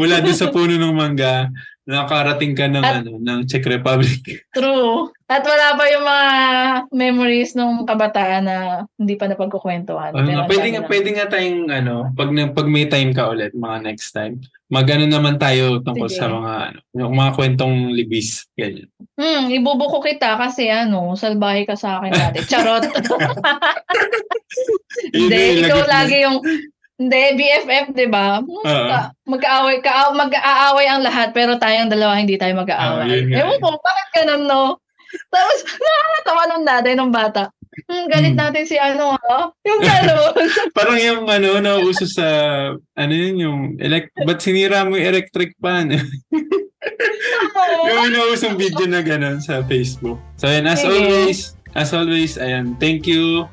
[0.00, 1.48] Mula doon sa puno ng mangga,
[1.86, 4.20] nakarating ka ng At- ano, ng Czech Republic.
[4.56, 5.14] True.
[5.30, 6.28] At wala pa yung mga
[6.90, 8.56] memories nung kabataan na
[8.98, 10.14] hindi pa napagkukwentuhan.
[10.14, 13.78] Pero nga, pwede nga, pwede nga tayong ano, pag, pag may time ka ulit, mga
[13.86, 16.18] next time, magano naman tayo tungkol Sige.
[16.18, 18.50] sa mga ano, yung mga kwentong libis.
[18.58, 18.90] Ganyan.
[19.14, 22.38] Hmm, ibubuko kita kasi ano, salbahe ka sa akin dati.
[22.46, 22.86] Charot.
[25.16, 26.38] Hindi, ikaw lagi yung
[26.96, 28.40] hindi, BFF, di ba?
[28.40, 28.64] Oo.
[28.64, 29.78] ka- Mag-aaway,
[30.86, 33.06] ang lahat, pero tayong dalawa hindi tayo mag-aaway.
[33.06, 33.44] yun nga.
[33.44, 34.62] Ewan ko, bakit ganun, no?
[35.28, 37.52] Tapos, nakakatawa nung dati, nung bata.
[37.84, 38.40] Hmm, galit Hmm.
[38.42, 39.52] natin si ano, ha?
[39.62, 40.32] Yung gano'n.
[40.72, 42.26] Parang yung ano, nauso sa,
[42.72, 45.92] ano yun, yung, elect, ba't sinira mo yung electric pan?
[47.86, 50.16] yung inausong video na gano'n sa Facebook.
[50.34, 51.38] So, yan, as always,
[51.72, 53.44] as always, ayan, thank you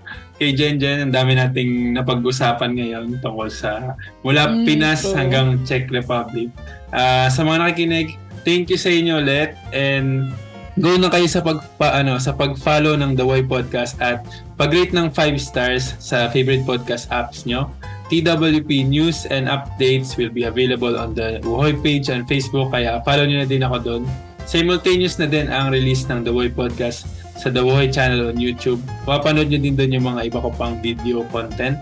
[0.43, 1.07] kay Jen Jen.
[1.07, 5.15] Ang dami nating napag-usapan ngayon tungkol sa mula Mm, Pinas true.
[5.15, 6.51] hanggang Czech Republic.
[6.91, 10.35] Ah, sa mga nakikinig, thank you sa inyo ulit and
[10.75, 14.25] go na kayo sa pag ano sa pag-follow ng The Why Podcast at
[14.59, 17.71] pag-rate ng 5 stars sa favorite podcast apps nyo.
[18.11, 23.23] TWP news and updates will be available on the Wuhoy page on Facebook kaya follow
[23.23, 24.03] nyo na din ako doon.
[24.43, 27.07] Simultaneous na din ang release ng The Wuhoy Podcast
[27.37, 28.81] sa The Wuhoy channel on YouTube.
[29.05, 31.79] Mapanood nyo din doon yung mga iba ko pang video content.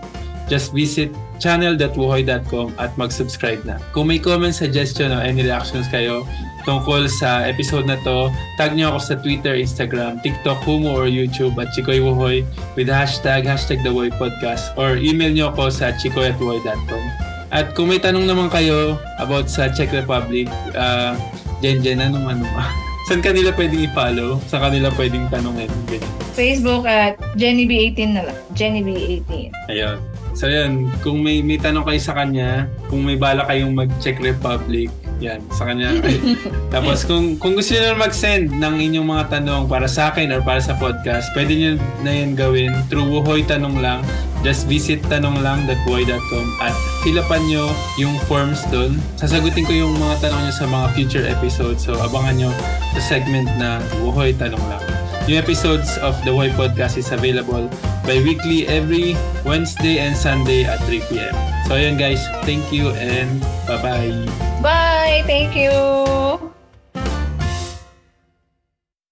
[0.50, 3.80] Just visit channel.wuhoy.com at mag-subscribe na.
[3.96, 6.28] Kung may comment, suggestion o any reactions kayo
[6.62, 11.58] tungkol sa episode na to, tag nyo ako sa Twitter, Instagram, TikTok, Kumu, or YouTube
[11.58, 12.46] at Chikoy Wuhoy
[12.78, 17.32] with hashtag, hashtag The Wuhoy Podcast or email nyo ako sa chikoy.wuhoy.com.
[17.52, 21.12] At kung may tanong naman kayo about sa Czech Republic, uh,
[21.60, 22.48] Jen Jen, anong ano?
[23.02, 24.38] Saan kanila pwedeng i-follow?
[24.46, 25.66] Saan kanila pwedeng tanongin?
[26.32, 28.38] Facebook at Jenny B18 na lang.
[28.54, 29.50] Jenny B18.
[29.68, 29.98] Ayun.
[30.32, 34.88] So yan, kung may may tanong kayo sa kanya, kung may bala kayong mag-Czech Republic,
[35.22, 35.94] yan, sa kanya.
[36.74, 40.58] Tapos kung kung gusto niyo mag-send ng inyong mga tanong para sa akin or para
[40.58, 41.70] sa podcast, pwede niyo
[42.02, 44.02] na yan gawin through Wuhoy Tanong Lang.
[44.42, 46.74] Just visit tanonglang.buhay.com at
[47.06, 48.98] filapan nyo yung forms doon.
[49.14, 51.86] Sasagutin ko yung mga tanong nyo sa mga future episodes.
[51.86, 52.50] So abangan nyo
[52.98, 54.82] sa segment na Wuhoy Tanong Lang.
[55.30, 57.70] New episodes of the Why Podcast is available
[58.02, 59.14] bi-weekly every
[59.46, 61.51] Wednesday and Sunday at 3 p.m.
[61.66, 64.12] So ayun guys, thank you and bye-bye.
[64.60, 65.24] Bye!
[65.26, 66.51] Thank you!